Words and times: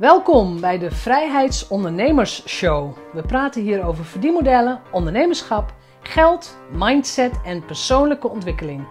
Welkom 0.00 0.60
bij 0.60 0.78
de 0.78 0.90
Vrijheidsondernemers 0.90 2.48
Show. 2.48 2.96
We 3.12 3.22
praten 3.22 3.62
hier 3.62 3.84
over 3.84 4.04
verdienmodellen, 4.04 4.80
ondernemerschap, 4.92 5.74
geld, 6.02 6.58
mindset 6.72 7.40
en 7.44 7.64
persoonlijke 7.64 8.28
ontwikkeling. 8.28 8.86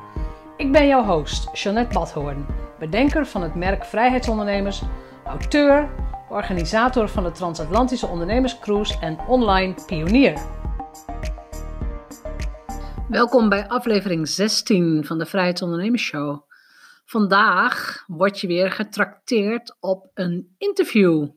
Ik 0.58 0.72
ben 0.72 0.88
jouw 0.88 1.04
host, 1.04 1.50
Jeanette 1.54 1.94
Badhoorn, 1.94 2.46
bedenker 2.80 3.26
van 3.26 3.42
het 3.42 3.56
merk 3.56 3.86
Vrijheidsondernemers, 3.86 4.82
auteur, 5.26 5.90
organisator 6.30 7.10
van 7.10 7.24
de 7.24 7.32
Transatlantische 7.32 8.08
Ondernemerscruise 8.08 9.00
en 9.00 9.18
online 9.28 9.74
pionier. 9.86 10.42
Welkom 13.08 13.50
bij 13.50 13.68
aflevering 13.68 14.28
16 14.28 15.06
van 15.06 15.18
de 15.18 15.26
Vrijheidsondernemers 15.26 16.04
Show. 16.04 16.49
Vandaag 17.10 18.04
word 18.08 18.40
je 18.40 18.48
weer 18.48 18.72
getrakteerd 18.72 19.76
op 19.80 20.12
een 20.14 20.56
interview, 20.58 21.30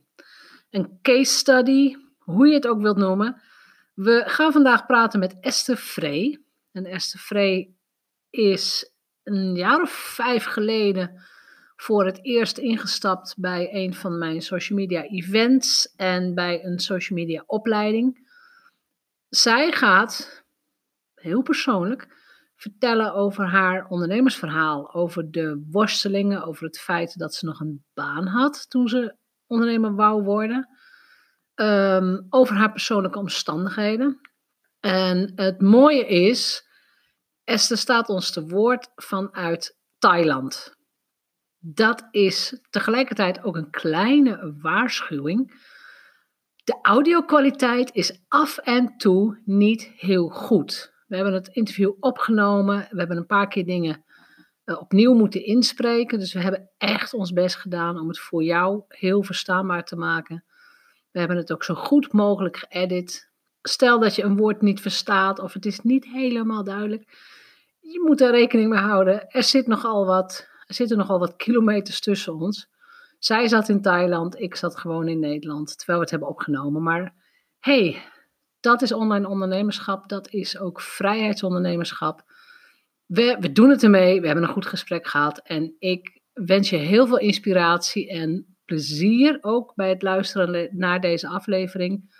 een 0.70 0.98
case 1.02 1.32
study, 1.32 1.96
hoe 2.18 2.46
je 2.46 2.54
het 2.54 2.66
ook 2.66 2.80
wilt 2.80 2.96
noemen. 2.96 3.42
We 3.94 4.22
gaan 4.26 4.52
vandaag 4.52 4.86
praten 4.86 5.20
met 5.20 5.36
Esther 5.40 5.76
Vree. 5.76 6.46
En 6.72 6.84
Esther 6.84 7.20
Vree 7.20 7.76
is 8.30 8.92
een 9.22 9.54
jaar 9.54 9.80
of 9.80 9.90
vijf 9.90 10.44
geleden 10.44 11.22
voor 11.76 12.04
het 12.04 12.24
eerst 12.24 12.58
ingestapt 12.58 13.34
bij 13.38 13.74
een 13.74 13.94
van 13.94 14.18
mijn 14.18 14.42
social 14.42 14.78
media 14.78 15.02
events 15.02 15.94
en 15.96 16.34
bij 16.34 16.64
een 16.64 16.78
social 16.78 17.18
media 17.18 17.44
opleiding. 17.46 18.30
Zij 19.28 19.72
gaat, 19.72 20.44
heel 21.14 21.42
persoonlijk, 21.42 22.21
vertellen 22.62 23.14
over 23.14 23.48
haar 23.48 23.86
ondernemersverhaal. 23.88 24.94
Over 24.94 25.30
de 25.30 25.66
worstelingen, 25.70 26.44
over 26.44 26.64
het 26.64 26.78
feit 26.78 27.18
dat 27.18 27.34
ze 27.34 27.46
nog 27.46 27.60
een 27.60 27.84
baan 27.94 28.26
had 28.26 28.70
toen 28.70 28.88
ze 28.88 29.16
ondernemer 29.46 29.94
wou 29.94 30.22
worden. 30.22 30.68
Ehm, 31.54 32.20
over 32.28 32.56
haar 32.56 32.70
persoonlijke 32.70 33.18
omstandigheden. 33.18 34.20
En 34.80 35.32
het 35.34 35.60
mooie 35.60 36.06
is, 36.06 36.68
Esther 37.44 37.76
staat 37.76 38.08
ons 38.08 38.30
te 38.30 38.46
woord 38.46 38.90
vanuit 38.94 39.78
Thailand. 39.98 40.74
Dat 41.58 42.08
is 42.10 42.60
tegelijkertijd 42.70 43.42
ook 43.44 43.56
een 43.56 43.70
kleine 43.70 44.54
waarschuwing. 44.60 45.70
De 46.64 46.78
audio-kwaliteit 46.82 47.94
is 47.94 48.20
af 48.28 48.58
en 48.58 48.96
toe 48.96 49.40
niet 49.44 49.92
heel 49.96 50.28
goed. 50.28 50.91
We 51.12 51.18
hebben 51.18 51.34
het 51.34 51.48
interview 51.48 51.92
opgenomen. 52.00 52.86
We 52.90 52.98
hebben 52.98 53.16
een 53.16 53.26
paar 53.26 53.48
keer 53.48 53.64
dingen 53.64 54.04
uh, 54.64 54.80
opnieuw 54.80 55.14
moeten 55.14 55.44
inspreken. 55.44 56.18
Dus 56.18 56.32
we 56.32 56.40
hebben 56.40 56.70
echt 56.78 57.14
ons 57.14 57.32
best 57.32 57.56
gedaan 57.56 57.98
om 57.98 58.08
het 58.08 58.18
voor 58.18 58.42
jou 58.42 58.82
heel 58.88 59.22
verstaanbaar 59.22 59.84
te 59.84 59.96
maken. 59.96 60.44
We 61.10 61.18
hebben 61.18 61.36
het 61.36 61.52
ook 61.52 61.64
zo 61.64 61.74
goed 61.74 62.12
mogelijk 62.12 62.56
geëdit. 62.56 63.30
Stel 63.62 64.00
dat 64.00 64.14
je 64.14 64.22
een 64.22 64.36
woord 64.36 64.62
niet 64.62 64.80
verstaat 64.80 65.38
of 65.38 65.52
het 65.52 65.66
is 65.66 65.80
niet 65.80 66.04
helemaal 66.04 66.64
duidelijk. 66.64 67.04
Je 67.80 68.02
moet 68.06 68.20
er 68.20 68.30
rekening 68.30 68.70
mee 68.70 68.80
houden. 68.80 69.28
Er, 69.28 69.42
zit 69.42 69.66
nogal 69.66 70.06
wat, 70.06 70.48
er 70.66 70.74
zitten 70.74 70.96
nogal 70.96 71.18
wat 71.18 71.36
kilometers 71.36 72.00
tussen 72.00 72.34
ons. 72.34 72.68
Zij 73.18 73.48
zat 73.48 73.68
in 73.68 73.82
Thailand, 73.82 74.40
ik 74.40 74.56
zat 74.56 74.78
gewoon 74.78 75.08
in 75.08 75.18
Nederland, 75.18 75.78
terwijl 75.78 75.98
we 75.98 76.04
het 76.04 76.10
hebben 76.10 76.28
opgenomen. 76.28 76.82
Maar 76.82 77.14
hey, 77.58 78.02
dat 78.62 78.82
is 78.82 78.92
online 78.92 79.28
ondernemerschap, 79.28 80.08
dat 80.08 80.28
is 80.28 80.58
ook 80.58 80.80
vrijheidsondernemerschap. 80.80 82.22
We, 83.06 83.36
we 83.40 83.52
doen 83.52 83.70
het 83.70 83.82
ermee, 83.82 84.20
we 84.20 84.26
hebben 84.26 84.44
een 84.44 84.52
goed 84.52 84.66
gesprek 84.66 85.06
gehad 85.06 85.38
en 85.38 85.76
ik 85.78 86.20
wens 86.32 86.70
je 86.70 86.76
heel 86.76 87.06
veel 87.06 87.18
inspiratie 87.18 88.10
en 88.10 88.56
plezier 88.64 89.38
ook 89.40 89.74
bij 89.74 89.88
het 89.88 90.02
luisteren 90.02 90.68
naar 90.78 91.00
deze 91.00 91.28
aflevering. 91.28 92.14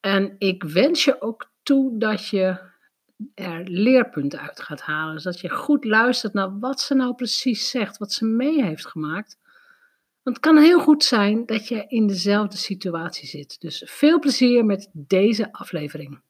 En 0.00 0.34
ik 0.38 0.62
wens 0.62 1.04
je 1.04 1.20
ook 1.20 1.52
toe 1.62 1.98
dat 1.98 2.26
je 2.26 2.58
er 3.34 3.64
leerpunten 3.64 4.40
uit 4.40 4.60
gaat 4.60 4.80
halen. 4.80 5.14
Dus 5.14 5.22
dat 5.22 5.40
je 5.40 5.50
goed 5.50 5.84
luistert 5.84 6.32
naar 6.32 6.58
wat 6.58 6.80
ze 6.80 6.94
nou 6.94 7.14
precies 7.14 7.70
zegt, 7.70 7.98
wat 7.98 8.12
ze 8.12 8.24
mee 8.24 8.64
heeft 8.64 8.86
gemaakt. 8.86 9.38
Want 10.28 10.40
het 10.40 10.52
kan 10.52 10.62
heel 10.62 10.80
goed 10.80 11.04
zijn 11.04 11.46
dat 11.46 11.68
je 11.68 11.84
in 11.88 12.06
dezelfde 12.06 12.56
situatie 12.56 13.28
zit. 13.28 13.60
Dus 13.60 13.82
veel 13.86 14.18
plezier 14.18 14.64
met 14.64 14.88
deze 14.92 15.52
aflevering. 15.52 16.20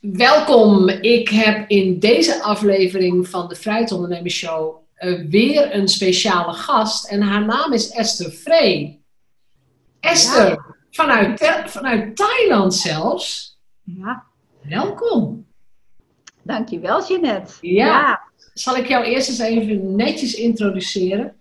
Welkom. 0.00 0.88
Ik 0.88 1.28
heb 1.28 1.68
in 1.70 1.98
deze 1.98 2.42
aflevering 2.42 3.28
van 3.28 3.48
de 3.48 3.54
Vrijheidsondernemers 3.54 4.34
Show 4.34 4.76
uh, 4.98 5.30
weer 5.30 5.74
een 5.74 5.88
speciale 5.88 6.52
gast. 6.52 7.08
En 7.08 7.22
haar 7.22 7.44
naam 7.44 7.72
is 7.72 7.90
Esther 7.90 8.30
Vree. 8.30 9.04
Esther, 10.00 10.76
vanuit, 10.90 11.62
vanuit 11.66 12.16
Thailand 12.16 12.74
zelfs. 12.74 13.58
Ja. 13.82 14.24
Welkom. 14.62 15.46
Dankjewel, 16.42 17.06
Jeanette. 17.06 17.52
Ja. 17.60 17.86
ja. 17.86 18.22
Zal 18.54 18.76
ik 18.76 18.88
jou 18.88 19.04
eerst 19.04 19.28
eens 19.28 19.38
even 19.38 19.96
netjes 19.96 20.34
introduceren? 20.34 21.36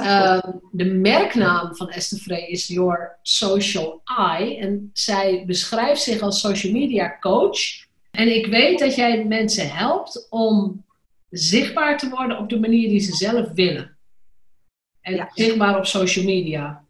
Uh, 0.00 0.38
de 0.72 0.84
merknaam 0.84 1.76
van 1.76 1.88
Esther 1.88 2.18
Frey 2.18 2.46
is 2.48 2.66
Your 2.66 3.18
Social 3.22 4.00
Eye. 4.04 4.56
En 4.56 4.90
zij 4.92 5.44
beschrijft 5.46 6.02
zich 6.02 6.20
als 6.20 6.40
social 6.40 6.72
media 6.72 7.18
coach. 7.20 7.86
En 8.10 8.34
ik 8.34 8.46
weet 8.46 8.78
dat 8.78 8.94
jij 8.94 9.24
mensen 9.24 9.70
helpt 9.70 10.26
om 10.30 10.84
zichtbaar 11.30 11.98
te 11.98 12.08
worden 12.08 12.38
op 12.38 12.48
de 12.48 12.60
manier 12.60 12.88
die 12.88 13.00
ze 13.00 13.12
zelf 13.12 13.50
willen. 13.52 13.96
En 15.00 15.28
zichtbaar 15.34 15.78
op 15.78 15.86
social 15.86 16.24
media. 16.24 16.84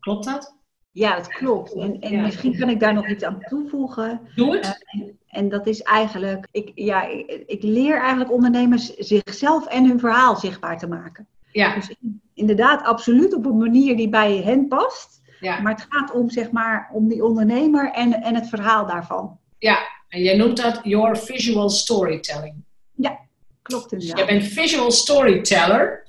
Klopt 0.00 0.24
dat? 0.24 0.56
Ja, 0.92 1.16
dat 1.16 1.28
klopt. 1.28 1.74
En, 1.74 2.00
en 2.00 2.22
misschien 2.22 2.58
kan 2.58 2.68
ik 2.68 2.80
daar 2.80 2.94
nog 2.94 3.08
iets 3.08 3.24
aan 3.24 3.40
toevoegen. 3.40 4.20
Doe 4.34 4.56
het. 4.56 4.64
Uh, 4.64 5.02
en, 5.02 5.18
en, 5.26 5.48
dat 5.48 5.66
is 5.66 5.82
eigenlijk, 5.82 6.48
ik, 6.50 6.72
ja, 6.74 7.06
ik, 7.06 7.44
ik 7.46 7.62
leer 7.62 8.00
eigenlijk 8.00 8.32
ondernemers 8.32 8.94
zichzelf 8.96 9.66
en 9.66 9.86
hun 9.88 10.00
verhaal 10.00 10.36
zichtbaar 10.36 10.78
te 10.78 10.86
maken. 10.86 11.26
Ja. 11.52 11.74
Dus 11.74 11.94
inderdaad, 12.34 12.84
absoluut 12.84 13.34
op 13.34 13.46
een 13.46 13.58
manier 13.58 13.96
die 13.96 14.08
bij 14.08 14.36
hen 14.36 14.68
past. 14.68 15.20
Ja. 15.40 15.60
Maar 15.60 15.72
het 15.72 15.86
gaat 15.88 16.12
om, 16.12 16.30
zeg 16.30 16.50
maar, 16.50 16.90
om 16.92 17.08
die 17.08 17.24
ondernemer 17.24 17.92
en, 17.92 18.22
en 18.22 18.34
het 18.34 18.48
verhaal 18.48 18.86
daarvan. 18.86 19.38
Ja, 19.58 19.78
en 20.08 20.22
jij 20.22 20.36
noemt 20.36 20.56
dat 20.56 20.80
your 20.82 21.16
visual 21.16 21.70
storytelling. 21.70 22.54
Ja, 22.94 23.18
klopt 23.62 23.90
dus 23.90 24.06
Je 24.06 24.24
bent 24.24 24.44
visual 24.44 24.90
storyteller. 24.90 26.00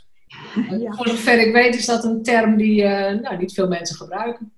Ja. 0.80 0.94
Voor 0.94 1.08
zover 1.08 1.40
ik 1.48 1.54
weet 1.54 1.76
is 1.76 1.86
dat 1.86 2.04
een 2.04 2.24
term 2.24 2.58
die 2.58 2.84
uh, 2.84 2.90
nou, 3.22 3.38
niet 3.38 3.54
veel 3.54 3.68
mensen 3.68 3.96
gebruiken. 3.96 4.54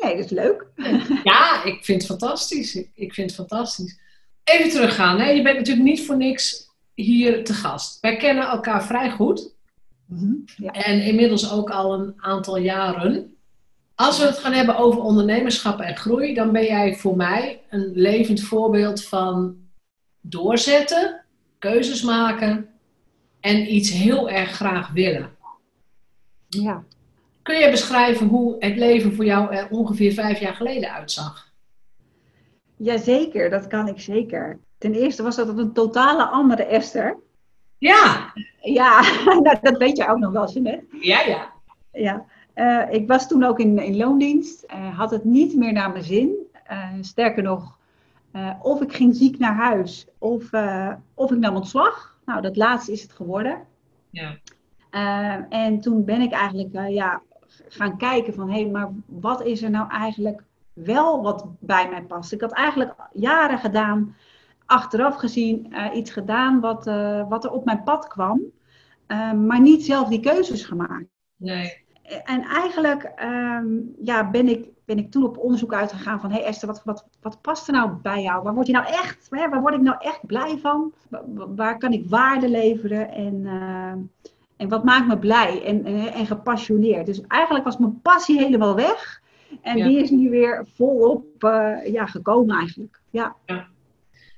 Nee, 0.00 0.16
dat 0.16 0.24
is 0.24 0.30
leuk. 0.30 0.66
Ja, 1.24 1.64
ik 1.64 1.84
vind 1.84 2.02
het 2.02 2.10
fantastisch. 2.10 2.74
Ik 2.94 3.14
vind 3.14 3.30
het 3.30 3.34
fantastisch. 3.34 3.98
Even 4.44 4.70
teruggaan. 4.70 5.20
Hè? 5.20 5.30
Je 5.30 5.42
bent 5.42 5.58
natuurlijk 5.58 5.86
niet 5.86 6.06
voor 6.06 6.16
niks 6.16 6.68
hier 6.94 7.44
te 7.44 7.54
gast. 7.54 8.00
Wij 8.00 8.16
kennen 8.16 8.48
elkaar 8.48 8.84
vrij 8.84 9.10
goed. 9.10 9.53
Mhm, 10.14 10.34
ja. 10.56 10.70
En 10.72 11.02
inmiddels 11.02 11.52
ook 11.52 11.70
al 11.70 11.94
een 11.94 12.14
aantal 12.16 12.56
jaren. 12.56 13.36
Als 13.94 14.18
we 14.18 14.24
het 14.24 14.38
gaan 14.38 14.52
hebben 14.52 14.76
over 14.76 15.00
ondernemerschap 15.00 15.80
en 15.80 15.96
groei, 15.96 16.34
dan 16.34 16.52
ben 16.52 16.64
jij 16.64 16.94
voor 16.94 17.16
mij 17.16 17.62
een 17.70 17.92
levend 17.94 18.40
voorbeeld 18.40 19.04
van 19.04 19.56
doorzetten, 20.20 21.24
keuzes 21.58 22.02
maken 22.02 22.68
en 23.40 23.74
iets 23.74 23.90
heel 23.90 24.30
erg 24.30 24.50
graag 24.50 24.90
willen. 24.92 25.30
Ja. 26.48 26.84
Kun 27.42 27.58
je 27.58 27.70
beschrijven 27.70 28.26
hoe 28.26 28.56
het 28.58 28.76
leven 28.76 29.14
voor 29.14 29.24
jou 29.24 29.54
er 29.54 29.68
ongeveer 29.70 30.12
vijf 30.12 30.40
jaar 30.40 30.54
geleden 30.54 30.92
uitzag? 30.92 31.52
Jazeker, 32.76 33.50
dat 33.50 33.66
kan 33.66 33.88
ik 33.88 34.00
zeker. 34.00 34.58
Ten 34.78 34.94
eerste 34.94 35.22
was 35.22 35.36
dat 35.36 35.58
een 35.58 35.72
totale 35.72 36.24
andere 36.24 36.64
Esther. 36.64 37.16
Ja. 37.84 38.32
Ja, 38.60 39.00
nou, 39.42 39.58
dat 39.62 39.78
weet 39.78 39.96
je 39.96 40.08
ook 40.08 40.18
nog 40.18 40.32
wel, 40.32 40.50
Jeanette. 40.50 40.84
Ja, 41.00 41.20
ja. 41.20 41.52
Ja. 41.92 42.24
Uh, 42.54 42.94
ik 42.94 43.08
was 43.08 43.28
toen 43.28 43.44
ook 43.44 43.58
in, 43.58 43.78
in 43.78 43.96
loondienst, 43.96 44.64
uh, 44.74 44.98
had 44.98 45.10
het 45.10 45.24
niet 45.24 45.56
meer 45.56 45.72
naar 45.72 45.90
mijn 45.90 46.04
zin. 46.04 46.34
Uh, 46.72 46.88
sterker 47.00 47.42
nog, 47.42 47.78
of 48.62 48.80
ik 48.80 48.92
ging 48.92 49.16
ziek 49.16 49.38
naar 49.38 49.54
huis, 49.54 50.06
of, 50.18 50.50
of 51.14 51.30
ik 51.30 51.38
nam 51.38 51.54
ontslag. 51.54 52.18
Nou, 52.24 52.42
dat 52.42 52.56
laatste 52.56 52.92
is 52.92 53.02
het 53.02 53.12
geworden. 53.12 53.58
Ja. 54.10 54.36
en 55.48 55.80
toen 55.80 56.04
ben 56.04 56.20
ik 56.20 56.32
eigenlijk 56.32 56.88
ja, 56.88 57.22
gaan 57.68 57.96
kijken 57.96 58.34
van, 58.34 58.50
hé, 58.50 58.60
hey, 58.60 58.70
maar 58.70 58.88
wat 59.06 59.44
is 59.44 59.62
er 59.62 59.70
nou 59.70 59.90
eigenlijk 59.90 60.42
wel 60.72 61.22
wat 61.22 61.46
bij 61.58 61.88
mij 61.88 62.02
past? 62.02 62.32
Ik 62.32 62.40
had 62.40 62.52
eigenlijk 62.52 62.94
jaren 63.12 63.58
gedaan 63.58 64.16
achteraf 64.66 65.16
gezien 65.16 65.66
uh, 65.70 65.86
iets 65.94 66.10
gedaan 66.10 66.60
wat, 66.60 66.86
uh, 66.86 67.28
wat 67.28 67.44
er 67.44 67.50
op 67.50 67.64
mijn 67.64 67.82
pad 67.82 68.06
kwam, 68.06 68.40
uh, 69.08 69.32
maar 69.32 69.60
niet 69.60 69.84
zelf 69.84 70.08
die 70.08 70.20
keuzes 70.20 70.64
gemaakt. 70.64 71.06
Nee. 71.36 71.82
En 72.24 72.42
eigenlijk 72.42 73.12
um, 73.22 73.94
ja, 74.02 74.30
ben, 74.30 74.48
ik, 74.48 74.68
ben 74.84 74.98
ik 74.98 75.10
toen 75.10 75.24
op 75.24 75.38
onderzoek 75.38 75.74
uitgegaan 75.74 76.20
van, 76.20 76.30
hé 76.30 76.36
hey 76.36 76.46
Esther, 76.46 76.68
wat, 76.68 76.82
wat, 76.84 77.06
wat 77.20 77.40
past 77.40 77.66
er 77.66 77.74
nou 77.74 77.90
bij 78.02 78.22
jou? 78.22 78.42
Waar 78.42 78.54
word 78.54 78.66
je 78.66 78.72
nou 78.72 78.86
echt, 78.86 79.26
hè, 79.30 79.48
waar 79.48 79.60
word 79.60 79.74
ik 79.74 79.80
nou 79.80 79.96
echt 80.00 80.26
blij 80.26 80.58
van? 80.58 80.92
Waar, 81.08 81.54
waar 81.54 81.78
kan 81.78 81.92
ik 81.92 82.08
waarde 82.08 82.48
leveren? 82.48 83.10
En, 83.10 83.46
En 84.56 84.68
wat 84.68 84.84
maakt 84.84 85.06
me 85.06 85.18
blij 85.18 85.64
en, 85.64 85.84
en, 85.84 86.12
en 86.12 86.26
gepassioneerd. 86.26 87.06
Dus 87.06 87.20
eigenlijk 87.26 87.64
was 87.64 87.78
mijn 87.78 88.00
passie 88.00 88.38
helemaal 88.38 88.74
weg. 88.74 89.22
En 89.62 89.76
Ja. 89.76 89.86
die 89.86 89.98
is 89.98 90.10
nu 90.10 90.30
weer 90.30 90.66
volop 90.74 91.44
eh, 91.44 91.92
ja, 91.92 92.06
gekomen 92.06 92.56
eigenlijk. 92.56 93.00
Ja. 93.10 93.36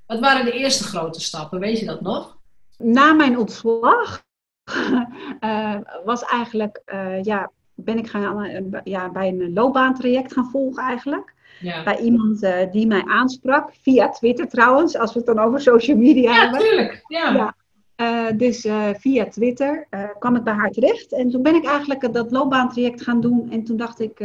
Wat 0.06 0.20
waren 0.20 0.44
de 0.44 0.52
eerste 0.52 0.84
grote 0.84 1.20
stappen? 1.20 1.60
Weet 1.60 1.78
je 1.78 1.86
dat 1.86 2.00
nog? 2.00 2.36
Na 2.78 3.12
mijn 3.12 3.38
ontslag 3.38 4.24
eh, 5.40 5.76
was 6.04 6.22
eigenlijk, 6.22 6.82
eh, 6.84 7.22
ja, 7.22 7.50
ben 7.74 7.98
ik 7.98 8.06
gaan, 8.08 8.44
eh, 8.44 8.80
ja, 8.84 9.10
bij 9.10 9.28
een 9.28 9.52
loopbaantraject 9.52 10.32
gaan 10.32 10.50
volgen 10.50 10.82
eigenlijk. 10.82 11.34
Ja, 11.60 11.82
Bij 11.82 11.98
iemand 11.98 12.46
die 12.72 12.86
mij 12.86 13.04
aansprak, 13.04 13.70
via 13.82 14.08
Twitter 14.08 14.48
trouwens, 14.48 14.96
als 14.96 15.12
we 15.12 15.18
het 15.18 15.26
dan 15.26 15.38
over 15.38 15.60
social 15.60 15.96
media 15.96 16.32
ja 16.32 16.40
hebben. 16.40 16.60
tuurlijk. 16.60 17.04
Ja. 17.06 17.32
Ja. 17.32 17.54
Eh, 17.96 18.36
dus 18.38 18.68
via 18.98 19.26
Twitter 19.28 19.86
kwam 20.18 20.36
ik 20.36 20.42
bij 20.42 20.52
haar 20.54 20.70
terecht. 20.70 21.12
En 21.12 21.30
toen 21.30 21.42
ben 21.42 21.54
ik 21.54 21.64
eigenlijk 21.66 22.12
dat 22.12 22.30
loopbaantraject 22.30 23.02
gaan 23.02 23.20
doen. 23.20 23.50
En 23.50 23.64
toen 23.64 23.76
dacht 23.76 24.00
ik, 24.00 24.18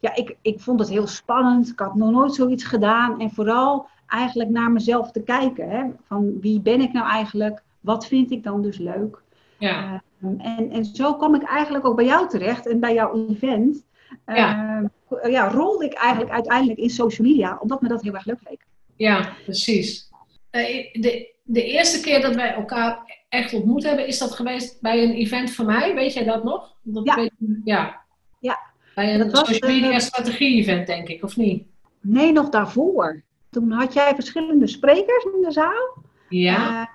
ja, 0.00 0.14
ik, 0.14 0.36
ik 0.42 0.60
vond 0.60 0.80
het 0.80 0.88
heel 0.88 1.06
spannend. 1.06 1.68
Ik 1.68 1.78
had 1.78 1.94
nog 1.94 2.10
nooit 2.10 2.34
zoiets 2.34 2.64
gedaan. 2.64 3.20
En 3.20 3.30
vooral 3.30 3.86
eigenlijk 4.06 4.50
naar 4.50 4.70
mezelf 4.72 5.10
te 5.10 5.22
kijken. 5.22 5.70
Hè? 5.70 5.84
Van 6.06 6.40
wie 6.40 6.60
ben 6.60 6.80
ik 6.80 6.92
nou 6.92 7.08
eigenlijk? 7.08 7.62
Wat 7.80 8.06
vind 8.06 8.30
ik 8.30 8.42
dan 8.42 8.62
dus 8.62 8.78
leuk? 8.78 9.22
Ja. 9.58 10.02
Eh, 10.22 10.28
en, 10.58 10.70
en 10.70 10.84
zo 10.84 11.14
kwam 11.14 11.34
ik 11.34 11.42
eigenlijk 11.42 11.86
ook 11.86 11.96
bij 11.96 12.04
jou 12.04 12.28
terecht 12.28 12.66
en 12.66 12.80
bij 12.80 12.94
jouw 12.94 13.26
event. 13.28 13.84
Eh, 14.24 14.36
Ja. 14.36 14.90
ja, 15.22 15.48
rolde 15.48 15.84
ik 15.84 15.92
eigenlijk 15.92 16.32
uiteindelijk 16.32 16.78
in 16.78 16.90
social 16.90 17.28
media, 17.28 17.58
omdat 17.60 17.80
me 17.82 17.88
dat 17.88 18.02
heel 18.02 18.14
erg 18.14 18.24
leuk 18.24 18.40
leek. 18.48 18.66
Ja, 18.96 19.32
precies. 19.44 20.10
Eh, 20.50 20.92
de, 20.92 21.32
de 21.42 21.64
eerste 21.64 22.00
keer 22.00 22.20
dat 22.20 22.34
wij 22.34 22.54
elkaar 22.54 23.22
echt 23.28 23.54
ontmoet 23.54 23.82
hebben, 23.84 24.06
is 24.06 24.18
dat 24.18 24.32
geweest 24.32 24.80
bij 24.80 25.02
een 25.02 25.12
event 25.14 25.50
van 25.54 25.66
mij? 25.66 25.94
Weet 25.94 26.12
jij 26.12 26.24
dat 26.24 26.44
nog? 26.44 26.74
Dat 26.82 27.04
Ja. 27.04 27.14
weet- 27.14 27.32
ja. 27.64 28.00
Ja. 28.40 28.58
Bij 28.94 29.14
een 29.20 29.30
Dat 29.30 29.46
social 29.46 29.70
media 29.72 29.90
eh, 29.90 29.98
strategie-event, 29.98 30.86
denk 30.86 31.08
ik, 31.08 31.24
of 31.24 31.36
niet? 31.36 31.66
Nee, 32.00 32.32
nog 32.32 32.48
daarvoor. 32.48 33.22
Toen 33.54 33.70
had 33.70 33.92
jij 33.92 34.14
verschillende 34.14 34.66
sprekers 34.66 35.24
in 35.24 35.42
de 35.42 35.50
zaal. 35.52 36.02
Ja. 36.28 36.88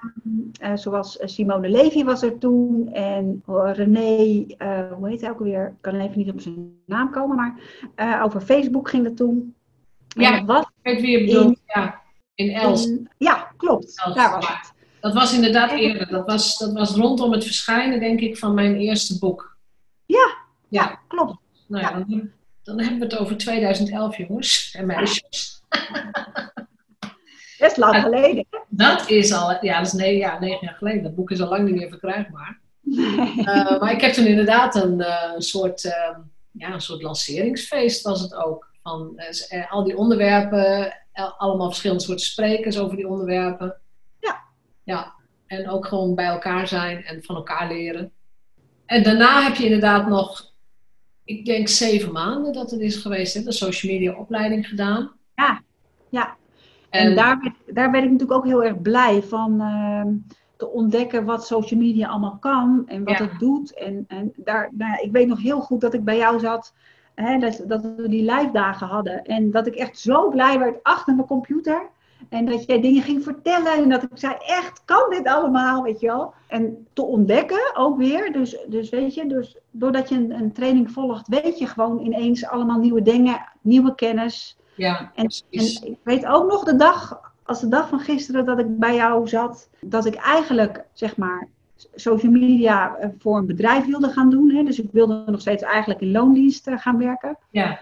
Eh, 0.59 0.71
eh, 0.71 0.77
zoals 0.77 1.17
eh, 1.17 1.27
Simone 1.27 1.69
Levy 1.69 2.03
was 2.03 2.21
er 2.21 2.37
toen. 2.37 2.89
En 2.93 3.43
eh, 3.47 3.69
René, 3.73 4.45
eh, 4.57 4.91
hoe 4.91 5.09
heet 5.09 5.21
hij 5.21 5.29
ook 5.29 5.37
alweer? 5.39 5.67
Ik 5.67 5.81
kan 5.81 5.95
even 5.95 6.17
niet 6.17 6.31
op 6.31 6.41
zijn 6.41 6.71
naam 6.85 7.11
komen. 7.11 7.35
Maar 7.35 7.55
over 8.23 8.41
Facebook 8.41 8.89
ging 8.89 9.03
het 9.05 9.17
toen. 9.17 9.55
En 10.15 10.21
Ja. 10.21 10.37
dat 10.37 10.45
was 10.45 10.61
ik 10.63 10.91
weet 10.93 11.01
wie 11.01 11.19
je 11.19 11.25
bedoelt. 11.25 11.59
Ja. 11.65 12.01
In 12.35 12.49
Els. 12.51 12.87
in- 12.87 13.09
ja, 13.17 13.51
klopt. 13.57 14.01
Els, 14.05 14.15
Daar 14.15 14.31
was 14.31 14.47
ja. 14.47 14.53
het. 14.53 14.73
Dat 14.99 15.13
was 15.13 15.33
inderdaad 15.33 15.71
eerder. 15.71 16.07
Dat 16.07 16.25
was, 16.25 16.57
dat 16.57 16.73
was 16.73 16.95
rondom 16.95 17.31
het 17.31 17.43
verschijnen, 17.43 17.99
denk 17.99 18.19
ik, 18.19 18.37
van 18.37 18.53
mijn 18.53 18.75
eerste 18.75 19.19
boek. 19.19 19.57
Ja, 20.05 20.35
Ja. 20.69 20.99
klopt. 21.07 21.37
Nou 21.67 21.83
ja, 21.83 21.91
dan, 22.07 22.29
dan 22.63 22.79
hebben 22.79 22.99
we 22.99 23.05
het 23.05 23.17
over 23.17 23.37
2011, 23.37 24.17
jongens 24.17 24.75
en 24.77 24.85
meisjes. 24.85 25.61
Best 27.59 27.77
lang 27.77 28.01
geleden. 28.01 28.45
Dat 28.69 29.09
is 29.09 29.33
al, 29.33 29.65
ja, 29.65 29.77
dat 29.77 29.87
is 29.87 29.93
negen, 29.93 30.17
ja, 30.17 30.39
negen 30.39 30.65
jaar 30.65 30.75
geleden. 30.75 31.03
Dat 31.03 31.15
boek 31.15 31.31
is 31.31 31.41
al 31.41 31.49
lang 31.49 31.65
niet 31.65 31.75
meer 31.75 31.89
verkrijgbaar. 31.89 32.59
Eh, 33.37 33.79
maar 33.79 33.91
ik 33.91 34.01
heb 34.01 34.13
toen 34.13 34.25
inderdaad 34.25 34.75
een, 34.75 35.01
eh, 35.01 35.33
soort, 35.37 35.85
eh, 35.85 36.17
ja, 36.51 36.73
een 36.73 36.81
soort 36.81 37.01
lanceringsfeest 37.01 38.01
was 38.01 38.21
het 38.21 38.35
ook. 38.35 38.67
Van 38.83 39.17
eh, 39.17 39.71
al 39.71 39.83
die 39.83 39.97
onderwerpen, 39.97 40.93
allemaal 41.37 41.67
verschillende 41.67 42.03
soorten 42.03 42.25
sprekers 42.25 42.77
over 42.77 42.95
die 42.95 43.07
onderwerpen. 43.07 43.81
Ja. 44.19 44.41
Ja, 44.83 45.13
en 45.47 45.69
ook 45.69 45.87
gewoon 45.87 46.15
bij 46.15 46.25
elkaar 46.25 46.67
zijn 46.67 47.03
en 47.03 47.23
van 47.23 47.35
elkaar 47.35 47.67
leren. 47.67 48.11
En 48.85 49.03
daarna 49.03 49.43
heb 49.43 49.55
je 49.55 49.63
inderdaad 49.63 50.07
nog, 50.07 50.48
ik 51.29 51.45
denk 51.45 51.67
zeven 51.67 52.11
maanden 52.11 52.53
dat 52.53 52.71
het 52.71 52.79
is 52.79 52.95
geweest, 52.95 53.33
hè, 53.33 53.41
de 53.43 53.51
social 53.51 53.91
media 53.91 54.13
opleiding 54.13 54.67
gedaan. 54.67 55.11
Ja, 55.35 55.61
ja. 56.09 56.35
En 56.89 57.15
daar, 57.15 57.39
werd- 57.41 57.75
daar 57.75 57.91
ben 57.91 58.03
ik 58.03 58.11
natuurlijk 58.11 58.39
ook 58.39 58.45
heel 58.45 58.63
erg 58.63 58.81
blij 58.81 59.21
van 59.23 59.61
ehm, 59.61 60.07
te 60.57 60.67
ontdekken 60.69 61.25
wat 61.25 61.45
social 61.45 61.79
media 61.79 62.07
allemaal 62.07 62.37
kan 62.39 62.83
en 62.87 63.03
wat 63.03 63.17
Ja. 63.17 63.23
het 63.29 63.39
doet. 63.39 63.73
En, 63.73 64.05
en 64.07 64.33
daar, 64.35 64.69
nou 64.73 64.91
ja, 64.91 64.99
ik 65.01 65.11
weet 65.11 65.27
nog 65.27 65.41
heel 65.41 65.59
goed 65.61 65.81
dat 65.81 65.93
ik 65.93 66.03
bij 66.03 66.17
jou 66.17 66.39
zat, 66.39 66.73
hè, 67.15 67.37
dat, 67.39 67.63
dat 67.67 67.81
we 67.97 68.09
die 68.09 68.31
live 68.31 68.49
dagen 68.53 68.87
hadden. 68.87 69.23
En 69.25 69.51
dat 69.51 69.67
ik 69.67 69.75
echt 69.75 69.99
zo 69.99 70.29
blij 70.29 70.59
werd 70.59 70.83
achter 70.83 71.15
mijn 71.15 71.27
computer. 71.27 71.89
En 72.29 72.45
dat 72.45 72.65
jij 72.65 72.81
dingen 72.81 73.01
ging 73.03 73.23
vertellen 73.23 73.73
en 73.73 73.89
dat 73.89 74.03
ik 74.03 74.09
zei, 74.13 74.35
echt, 74.45 74.81
kan 74.85 75.09
dit 75.09 75.27
allemaal, 75.27 75.83
weet 75.83 75.99
je 75.99 76.07
wel? 76.07 76.33
En 76.47 76.87
te 76.93 77.01
ontdekken 77.01 77.75
ook 77.75 77.97
weer, 77.97 78.31
dus, 78.31 78.57
dus 78.67 78.89
weet 78.89 79.13
je, 79.13 79.27
dus 79.27 79.57
doordat 79.71 80.09
je 80.09 80.15
een, 80.15 80.31
een 80.31 80.51
training 80.51 80.91
volgt, 80.91 81.27
weet 81.27 81.59
je 81.59 81.67
gewoon 81.67 81.99
ineens 81.99 82.45
allemaal 82.45 82.79
nieuwe 82.79 83.01
dingen, 83.01 83.47
nieuwe 83.61 83.95
kennis. 83.95 84.57
ja, 84.75 85.11
En, 85.15 85.25
precies. 85.49 85.79
en 85.79 85.87
ik 85.87 85.97
weet 86.03 86.25
ook 86.25 86.51
nog 86.51 86.63
de 86.63 86.75
dag, 86.75 87.31
als 87.43 87.59
de 87.59 87.67
dag 87.67 87.89
van 87.89 87.99
gisteren 87.99 88.45
dat 88.45 88.59
ik 88.59 88.77
bij 88.79 88.95
jou 88.95 89.27
zat, 89.27 89.69
dat 89.81 90.05
ik 90.05 90.15
eigenlijk, 90.15 90.85
zeg 90.93 91.17
maar, 91.17 91.47
social 91.95 92.31
media 92.31 92.95
eh, 92.95 93.09
voor 93.19 93.37
een 93.37 93.45
bedrijf 93.45 93.85
wilde 93.85 94.09
gaan 94.09 94.29
doen. 94.29 94.49
Hè? 94.49 94.63
Dus 94.63 94.79
ik 94.79 94.89
wilde 94.91 95.23
nog 95.25 95.41
steeds 95.41 95.63
eigenlijk 95.63 96.01
in 96.01 96.11
loondienst 96.11 96.69
gaan 96.71 96.97
werken. 96.97 97.37
ja, 97.49 97.79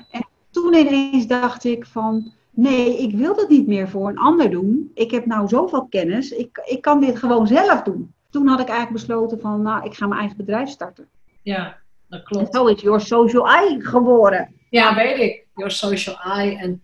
Toen 0.51 0.73
ineens 0.73 1.27
dacht 1.27 1.63
ik 1.63 1.85
van, 1.85 2.31
nee, 2.57 2.97
ik 2.97 3.15
wil 3.15 3.35
dat 3.35 3.49
niet 3.49 3.67
meer 3.67 3.89
voor 3.89 4.09
een 4.09 4.17
ander 4.17 4.49
doen. 4.49 4.91
Ik 4.93 5.11
heb 5.11 5.25
nou 5.25 5.47
zoveel 5.47 5.85
kennis, 5.87 6.31
ik, 6.31 6.61
ik 6.65 6.81
kan 6.81 6.99
dit 6.99 7.19
gewoon 7.19 7.47
zelf 7.47 7.81
doen. 7.81 8.13
Toen 8.29 8.47
had 8.47 8.59
ik 8.59 8.67
eigenlijk 8.67 9.05
besloten 9.05 9.39
van, 9.39 9.61
nou, 9.61 9.85
ik 9.85 9.93
ga 9.93 10.07
mijn 10.07 10.19
eigen 10.19 10.37
bedrijf 10.37 10.69
starten. 10.69 11.07
ja, 11.41 11.77
dat 12.09 12.19
En 12.19 12.25
klopt. 12.25 12.53
zo 12.55 12.65
is 12.65 12.81
Your 12.81 13.01
Social 13.01 13.47
Eye 13.47 13.81
geworden. 13.81 14.53
Ja, 14.69 14.95
weet 14.95 15.17
ik. 15.17 15.45
Your 15.55 15.71
social 15.71 16.15
eye. 16.19 16.57
En 16.57 16.81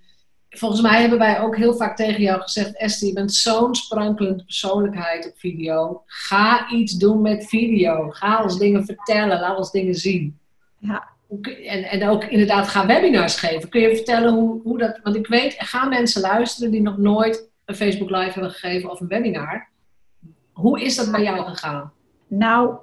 volgens 0.49 0.81
mij 0.81 1.01
hebben 1.01 1.19
wij 1.19 1.39
ook 1.41 1.55
heel 1.57 1.73
vaak 1.73 1.95
tegen 1.95 2.21
jou 2.21 2.41
gezegd: 2.41 2.77
Esther, 2.77 3.07
je 3.07 3.13
bent 3.13 3.33
zo'n 3.33 3.75
sprankelende 3.75 4.43
persoonlijkheid 4.43 5.25
op 5.27 5.37
video. 5.37 6.01
Ga 6.05 6.69
iets 6.69 6.93
doen 6.93 7.21
met 7.21 7.45
video. 7.47 8.09
Ga 8.09 8.43
ons 8.43 8.57
dingen 8.57 8.85
vertellen. 8.85 9.39
Laat 9.39 9.57
ons 9.57 9.71
dingen 9.71 9.95
zien. 9.95 10.37
Ja. 10.77 11.11
En, 11.41 11.83
en 11.83 12.07
ook 12.09 12.23
inderdaad, 12.23 12.67
ga 12.67 12.85
webinars 12.85 13.35
geven. 13.35 13.69
Kun 13.69 13.81
je 13.81 13.95
vertellen 13.95 14.33
hoe, 14.33 14.61
hoe 14.61 14.77
dat. 14.77 14.99
Want 15.03 15.15
ik 15.15 15.27
weet, 15.27 15.59
er 15.59 15.65
gaan 15.65 15.89
mensen 15.89 16.21
luisteren 16.21 16.71
die 16.71 16.81
nog 16.81 16.97
nooit 16.97 17.49
een 17.65 17.75
Facebook 17.75 18.09
Live 18.09 18.31
hebben 18.31 18.51
gegeven 18.51 18.91
of 18.91 18.99
een 18.99 19.07
webinar. 19.07 19.69
Hoe 20.51 20.81
is 20.81 20.95
dat 20.95 21.11
bij 21.11 21.23
jou 21.23 21.45
gegaan? 21.45 21.91
Nou, 22.27 22.75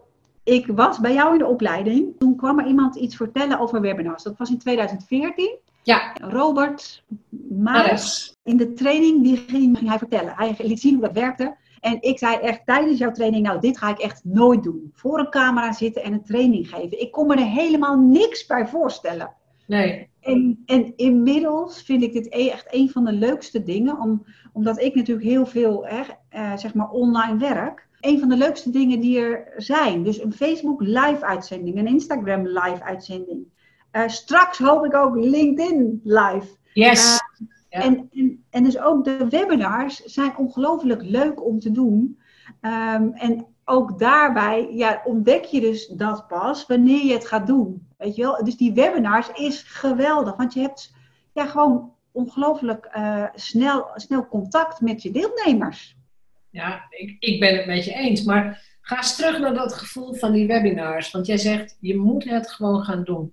ik 0.44 0.66
was 0.66 0.98
bij 0.98 1.12
jou 1.12 1.32
in 1.32 1.38
de 1.38 1.46
opleiding. 1.46 2.14
Toen 2.18 2.36
kwam 2.36 2.58
er 2.58 2.66
iemand 2.66 2.96
iets 2.96 3.16
vertellen 3.16 3.58
over 3.58 3.80
webinars. 3.80 4.22
Dat 4.22 4.38
was 4.38 4.50
in 4.50 4.58
2014. 4.58 5.58
Ja, 5.82 6.12
Robert 6.20 7.04
Maris 7.48 7.82
Maris. 7.82 8.36
in 8.42 8.56
de 8.56 8.72
training, 8.72 9.22
die 9.22 9.36
ging, 9.36 9.78
ging 9.78 9.88
hij 9.88 9.98
vertellen. 9.98 10.34
Hij 10.36 10.54
liet 10.58 10.80
zien 10.80 10.94
hoe 10.94 11.02
dat 11.02 11.12
werkte. 11.12 11.56
En 11.80 11.96
ik 12.00 12.18
zei 12.18 12.36
echt 12.36 12.66
tijdens 12.66 12.98
jouw 12.98 13.12
training, 13.12 13.46
nou 13.46 13.60
dit 13.60 13.78
ga 13.78 13.88
ik 13.88 13.98
echt 13.98 14.24
nooit 14.24 14.62
doen. 14.62 14.90
Voor 14.94 15.18
een 15.18 15.30
camera 15.30 15.72
zitten 15.72 16.02
en 16.02 16.12
een 16.12 16.24
training 16.24 16.68
geven. 16.68 17.00
Ik 17.00 17.12
kon 17.12 17.26
me 17.26 17.34
er 17.34 17.46
helemaal 17.46 17.98
niks 17.98 18.46
bij 18.46 18.66
voorstellen. 18.66 19.34
Nee. 19.66 20.08
En, 20.20 20.62
en 20.66 20.92
inmiddels 20.96 21.82
vind 21.82 22.02
ik 22.02 22.12
dit 22.12 22.26
e- 22.34 22.48
echt 22.48 22.66
een 22.70 22.90
van 22.90 23.04
de 23.04 23.12
leukste 23.12 23.62
dingen, 23.62 23.98
om, 23.98 24.24
omdat 24.52 24.80
ik 24.80 24.94
natuurlijk 24.94 25.26
heel 25.28 25.46
veel 25.46 25.86
hè, 25.86 26.02
eh, 26.28 26.56
zeg 26.56 26.74
maar 26.74 26.90
online 26.90 27.38
werk. 27.38 27.88
Een 28.00 28.18
van 28.18 28.28
de 28.28 28.36
leukste 28.36 28.70
dingen 28.70 29.00
die 29.00 29.18
er 29.18 29.52
zijn. 29.56 30.02
Dus 30.02 30.22
een 30.22 30.32
Facebook 30.32 30.80
live 30.80 31.24
uitzending, 31.24 31.78
een 31.78 31.86
Instagram 31.86 32.46
live 32.46 32.82
uitzending. 32.82 33.44
Eh, 33.90 34.08
straks 34.08 34.58
hoop 34.58 34.84
ik 34.84 34.94
ook 34.94 35.16
LinkedIn 35.16 36.00
live. 36.04 36.46
Yes. 36.72 37.18
Ja. 37.70 37.82
En, 37.82 38.08
en, 38.12 38.44
en 38.50 38.64
dus 38.64 38.78
ook 38.78 39.04
de 39.04 39.28
webinars 39.28 40.04
zijn 40.04 40.36
ongelooflijk 40.36 41.02
leuk 41.02 41.44
om 41.44 41.58
te 41.58 41.70
doen. 41.70 42.20
Ehm, 42.60 43.08
en 43.12 43.46
ook 43.64 43.98
daarbij 43.98 44.68
ja, 44.72 45.02
ontdek 45.04 45.44
je 45.44 45.60
dus 45.60 45.86
dat 45.86 46.28
pas 46.28 46.66
wanneer 46.66 47.04
je 47.04 47.12
het 47.12 47.26
gaat 47.26 47.46
doen. 47.46 47.86
Weet 47.98 48.16
je 48.16 48.22
wel? 48.22 48.44
Dus 48.44 48.56
die 48.56 48.72
webinars 48.72 49.30
is 49.32 49.62
geweldig. 49.62 50.36
Want 50.36 50.54
je 50.54 50.60
hebt 50.60 50.94
ja, 51.32 51.46
gewoon 51.46 51.92
ongelooflijk 52.12 52.84
eh, 52.84 53.26
snel, 53.34 53.90
snel 53.94 54.28
contact 54.28 54.80
met 54.80 55.02
je 55.02 55.10
deelnemers. 55.10 55.96
Ja, 56.50 56.86
ik, 56.90 57.16
ik 57.18 57.40
ben 57.40 57.56
het 57.56 57.66
met 57.66 57.84
je 57.84 57.92
eens. 57.92 58.22
Maar 58.22 58.62
ga 58.80 58.96
eens 58.96 59.16
terug 59.16 59.38
naar 59.38 59.54
dat 59.54 59.72
gevoel 59.72 60.14
van 60.14 60.32
die 60.32 60.46
webinars. 60.46 61.10
Want 61.10 61.26
jij 61.26 61.38
zegt, 61.38 61.76
je 61.80 61.96
moet 61.96 62.24
het 62.24 62.50
gewoon 62.50 62.82
gaan 62.82 63.04
doen. 63.04 63.32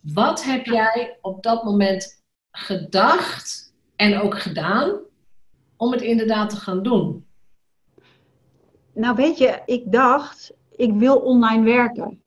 Wat 0.00 0.44
heb 0.44 0.66
jij 0.66 1.18
op 1.20 1.42
dat 1.42 1.64
moment 1.64 2.22
gedacht 2.50 3.61
en 4.02 4.20
ook 4.20 4.38
gedaan 4.38 5.00
om 5.76 5.92
het 5.92 6.00
inderdaad 6.00 6.50
te 6.50 6.56
gaan 6.56 6.82
doen? 6.82 7.26
Nou 8.94 9.16
weet 9.16 9.38
je, 9.38 9.62
ik 9.66 9.92
dacht, 9.92 10.52
ik 10.76 10.92
wil 10.92 11.16
online 11.16 11.64
werken. 11.64 12.22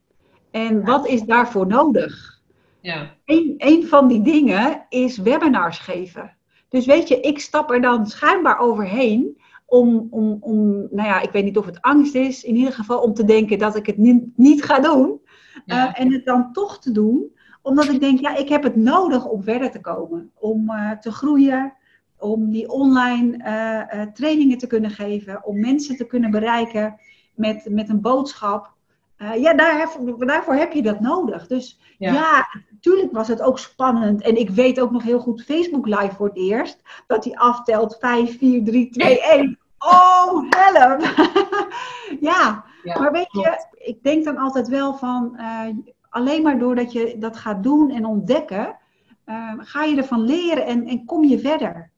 En 0.52 0.86
wat 0.86 1.08
is 1.08 1.22
daarvoor 1.22 1.68
nodig? 1.68 2.42
Ja, 2.82 3.16
Een, 3.26 3.56
een 3.58 3.88
van 3.88 4.08
die 4.08 4.22
dingen 4.22 4.86
is 4.90 5.18
webinars 5.18 5.80
geven. 5.80 6.38
Dus 6.70 6.86
weet 6.86 7.08
je, 7.08 7.20
ik 7.20 7.40
stap 7.40 7.72
er 7.72 7.82
dan 7.82 8.08
schijnbaar 8.08 8.60
overheen 8.60 9.42
om, 9.66 10.08
om, 10.10 10.38
om, 10.40 10.88
nou 10.92 11.08
ja, 11.08 11.22
ik 11.22 11.32
weet 11.32 11.44
niet 11.44 11.58
of 11.58 11.66
het 11.66 11.82
angst 11.82 12.16
is, 12.16 12.44
in 12.44 12.56
ieder 12.56 12.74
geval 12.74 13.02
om 13.02 13.14
te 13.14 13.26
denken 13.26 13.60
dat 13.60 13.76
ik 13.76 13.86
het 13.86 13.98
niet, 13.98 14.24
niet 14.36 14.64
ga 14.64 14.80
doen. 14.80 15.24
Ja. 15.66 15.96
en 15.96 16.14
het 16.14 16.26
dan 16.26 16.54
toch 16.54 16.80
te 16.80 16.92
doen, 16.92 17.35
omdat 17.66 17.90
ik 17.90 18.00
denk, 18.00 18.20
ja, 18.20 18.36
ik 18.36 18.50
heb 18.50 18.64
het 18.64 18.76
nodig 18.76 19.26
om 19.26 19.44
verder 19.44 19.72
te 19.72 19.82
komen. 19.82 20.32
Om 20.40 20.70
eh, 20.70 20.92
te 20.92 21.12
groeien, 21.12 21.74
om 22.20 22.52
die 22.52 22.70
online 22.72 23.38
eh, 23.44 24.02
eh, 24.02 24.08
trainingen 24.14 24.58
te 24.58 24.68
kunnen 24.68 24.90
geven, 24.92 25.46
om 25.46 25.60
mensen 25.60 25.96
te 25.98 26.06
kunnen 26.06 26.32
bereiken 26.32 27.00
met, 27.36 27.66
met 27.70 27.90
een 27.90 28.02
boodschap. 28.02 28.74
Ja, 29.38 29.54
daar 29.54 29.78
heb- 29.78 30.18
daarvoor 30.28 30.54
heb 30.56 30.74
je 30.74 30.82
dat 30.82 31.00
nodig. 31.00 31.48
Dus 31.48 31.80
Ja. 31.98 32.14
ja. 32.14 32.48
natuurlijk 32.72 33.12
was 33.12 33.28
het 33.28 33.42
ook 33.42 33.60
spannend. 33.60 34.22
En 34.22 34.36
ik 34.40 34.50
weet 34.50 34.80
ook 34.80 34.92
nog 34.92 35.04
heel 35.04 35.20
goed 35.20 35.44
Facebook 35.44 35.86
Live 35.88 36.16
voor 36.16 36.28
het 36.28 36.38
eerst. 36.38 36.82
Dat 37.08 37.24
hij 37.24 37.34
aftelt 37.36 37.98
5, 38.00 38.38
4, 38.38 38.64
3, 38.64 38.90
2, 38.90 39.22
1. 39.24 39.60
Oh, 39.80 40.44
help! 40.50 41.02
ja, 42.30 42.64
Ja, 42.84 43.00
maar 43.00 43.12
weet 43.12 43.32
je, 43.32 43.66
ik 43.78 44.04
denk 44.04 44.24
dan 44.24 44.38
altijd 44.38 44.68
wel 44.68 44.94
van... 44.94 45.38
alleen 46.16 46.42
maar 46.42 46.60
doordat 46.60 46.92
je 46.92 47.16
dat 47.20 47.38
gaat 47.38 47.64
doen 47.64 47.92
en 47.92 48.06
ontdekken... 48.06 48.78
eh, 49.26 49.54
ga 49.58 49.84
je 49.84 49.98
ervan 49.98 50.22
leren 50.22 50.66
en, 50.66 50.88
en 50.88 51.06
kom 51.06 51.24
je 51.24 51.40
verder. 51.40 51.92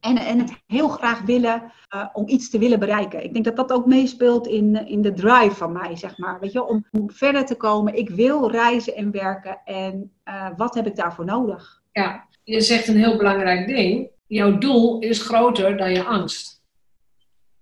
En, 0.00 0.16
en 0.16 0.38
het 0.38 0.52
heel 0.66 0.88
graag 0.88 1.20
willen 1.22 1.72
eh, 1.88 2.08
om 2.12 2.28
iets 2.28 2.50
te 2.50 2.58
willen 2.58 2.78
bereiken. 2.78 3.24
Ik 3.24 3.32
denk 3.32 3.44
dat 3.44 3.56
dat 3.56 3.72
ook 3.72 3.86
meespeelt 3.86 4.46
in, 4.46 4.86
in 4.86 5.02
de 5.02 5.12
drive 5.12 5.54
van 5.54 5.72
mij, 5.72 5.96
zeg 5.96 6.18
maar. 6.18 6.40
Weet 6.40 6.52
je, 6.52 6.64
om, 6.66 6.84
om 6.90 7.10
verder 7.10 7.44
te 7.44 7.54
komen. 7.56 7.94
Ik 7.94 8.10
wil 8.10 8.50
reizen 8.50 8.94
en 8.96 9.10
werken. 9.10 9.60
En 9.64 10.12
eh, 10.22 10.48
wat 10.56 10.74
heb 10.74 10.86
ik 10.86 10.96
daarvoor 10.96 11.24
nodig? 11.24 11.82
Ja, 11.92 12.26
je 12.44 12.60
zegt 12.60 12.88
een 12.88 12.96
heel 12.96 13.16
belangrijk 13.16 13.66
ding. 13.66 14.10
Jouw 14.26 14.58
doel 14.58 14.98
is 14.98 15.22
groter 15.22 15.76
dan 15.76 15.92
je 15.92 16.04
angst. 16.04 16.62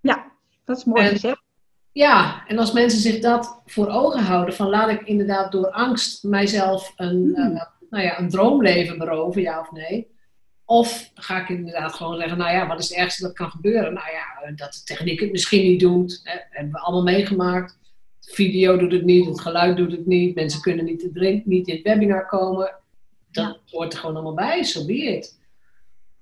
Ja, 0.01 0.33
dat 0.65 0.77
is 0.77 0.85
mooi 0.85 1.03
En- 1.03 1.09
gezegd. 1.11 1.40
Ja, 1.93 2.45
en 2.47 2.59
als 2.59 2.73
mensen 2.73 3.01
zich 3.01 3.19
dat 3.19 3.61
voor 3.67 3.89
ogen 3.89 4.23
houden, 4.23 4.55
van 4.55 4.69
laat 4.69 4.91
ik 4.91 5.03
inderdaad 5.03 5.53
door 5.53 5.71
angst 5.71 6.23
mijzelf 6.25 6.93
een, 6.97 7.33
Hmm. 7.35 7.57
eh, 7.57 7.63
nou 7.91 8.05
ja, 8.05 8.19
een 8.19 8.29
droomleven 8.31 8.99
beroven, 8.99 9.43
ja 9.43 9.61
of 9.61 9.73
nee? 9.73 10.09
Of 10.65 11.11
ga 11.15 11.41
ik 11.41 11.49
inderdaad 11.49 11.95
gewoon 11.95 12.17
zeggen, 12.17 12.39
nou 12.39 12.51
ja, 12.51 12.67
wat 12.67 12.79
is 12.79 12.89
het 12.89 12.99
ergste 12.99 13.23
dat 13.23 13.33
kan 13.33 13.51
gebeuren? 13.51 13.95
Nou 13.95 14.07
ja, 14.13 14.43
eh, 14.43 14.57
dat 14.57 14.73
de 14.73 14.83
techniek 14.85 15.21
het 15.21 15.33
misschien 15.33 15.63
niet 15.63 15.81
doet, 15.81 16.21
hè, 16.25 16.39
hebben 16.51 16.73
we 16.73 16.79
allemaal 16.79 17.15
meegemaakt. 17.15 17.79
De 18.21 18.35
video 18.35 18.77
doet 18.77 18.93
het 18.93 19.05
niet, 19.05 19.27
het 19.27 19.41
geluid 19.41 19.77
doet 19.77 19.93
het 19.93 20.07
niet, 20.07 20.35
mensen 20.35 20.61
kunnen 20.61 20.85
niet, 20.85 21.01
te 21.01 21.43
niet 21.45 21.69
in 21.69 21.75
het 21.75 21.85
webinar 21.85 22.27
komen. 22.27 22.75
Dat 23.31 23.59
hoort 23.67 23.93
er 23.93 23.99
gewoon 23.99 24.15
allemaal 24.15 24.35
bij, 24.35 24.65
zo 24.65 24.81
so 24.81 24.87
be 24.87 24.95
it. 24.95 25.39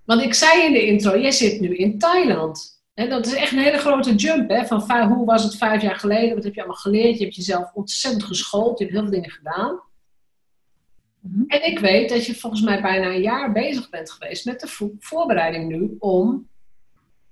Want 0.05 0.23
ik 0.23 0.35
zei 0.35 0.65
in 0.65 0.73
de 0.73 0.87
intro, 0.87 1.19
jij 1.19 1.33
zit 1.33 1.61
nu 1.61 1.77
in 1.77 1.99
Thailand. 1.99 2.78
En 2.99 3.09
dat 3.09 3.27
is 3.27 3.35
echt 3.35 3.53
een 3.53 3.59
hele 3.59 3.79
grote 3.79 4.15
jump. 4.15 4.51
Hè? 4.51 4.67
Van 4.67 4.87
vijf- 4.87 5.07
hoe 5.09 5.27
was 5.27 5.43
het 5.45 5.57
vijf 5.57 5.83
jaar 5.83 5.97
geleden? 5.97 6.35
Wat 6.35 6.45
heb 6.45 6.55
je 6.55 6.61
allemaal 6.61 6.79
geleerd? 6.79 7.19
Je 7.19 7.25
hebt 7.25 7.37
jezelf 7.37 7.73
ontzettend 7.75 8.25
geschoold. 8.25 8.79
Je 8.79 8.85
hebt 8.85 8.97
heel 8.97 9.07
veel 9.07 9.15
dingen 9.15 9.31
gedaan. 9.31 9.81
Mhm. 11.21 11.43
En 11.47 11.67
ik 11.67 11.79
weet 11.79 12.09
dat 12.09 12.27
je 12.27 12.35
volgens 12.35 12.63
mij 12.63 12.83
bijna 12.83 13.07
een 13.07 13.21
jaar 13.21 13.53
bezig 13.53 13.91
bent 13.91 14.11
geweest 14.11 14.45
met 14.45 14.61
de 14.61 14.67
vo- 14.67 14.95
voorbereiding 14.99 15.69
nu 15.69 15.97
om 15.99 16.49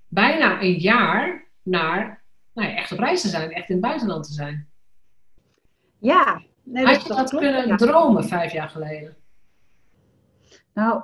bijna 0.08 0.61
een 0.62 0.75
jaar 0.78 1.44
naar 1.62 2.23
nou 2.54 2.68
ja, 2.68 2.75
echt 2.76 2.92
op 2.92 2.99
reis 2.99 3.20
te 3.20 3.28
zijn, 3.28 3.50
echt 3.52 3.68
in 3.68 3.75
het 3.76 3.85
buitenland 3.85 4.25
te 4.25 4.32
zijn. 4.32 4.68
Ja, 5.99 6.42
nee, 6.62 6.85
Had 6.85 7.02
je 7.02 7.08
dat 7.08 7.30
kunnen 7.30 7.66
ja. 7.66 7.76
dromen 7.76 8.25
vijf 8.28 8.52
jaar 8.52 8.68
geleden? 8.68 9.16
Nou, 10.75 11.02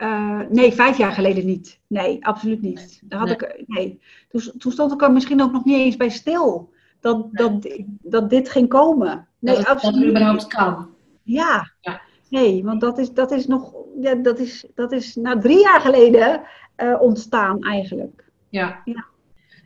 eh, 0.00 0.40
nee, 0.48 0.72
vijf 0.72 0.98
jaar 0.98 1.12
geleden 1.12 1.46
niet. 1.46 1.78
Nee, 1.86 2.26
absoluut 2.26 2.60
niet. 2.62 3.00
Daar 3.04 3.18
had 3.18 3.28
Nee. 3.28 3.36
ik, 3.36 3.64
nee. 3.66 4.00
Toen, 4.28 4.42
toen 4.58 4.72
stond 4.72 4.92
ik 4.92 5.02
er 5.02 5.12
misschien 5.12 5.42
ook 5.42 5.52
nog 5.52 5.64
niet 5.64 5.76
eens 5.76 5.96
bij 5.96 6.08
stil. 6.08 6.72
Dat, 7.00 7.28
dat, 7.32 7.68
dat 8.02 8.30
dit 8.30 8.50
ging 8.50 8.68
komen. 8.68 9.28
Nee, 9.38 9.54
dat, 9.54 9.56
het, 9.56 9.66
dat 9.66 9.76
absoluut 9.76 10.00
het 10.00 10.08
überhaupt 10.08 10.46
kan. 10.46 10.88
Ja. 11.22 11.72
Ja. 11.80 12.00
Nee, 12.28 12.64
want 12.64 12.80
dat 12.80 12.98
is, 12.98 13.12
dat 13.12 13.30
is 13.30 13.46
nog, 13.46 13.74
ja, 14.00 14.14
dat 14.14 14.38
is, 14.38 14.66
dat 14.74 14.92
is 14.92 15.14
nou 15.14 15.40
drie 15.40 15.60
jaar 15.60 15.80
geleden 15.80 16.42
eh, 16.76 17.00
ontstaan 17.00 17.62
eigenlijk. 17.62 18.24
Ja. 18.48 18.80
Ja. 18.84 19.04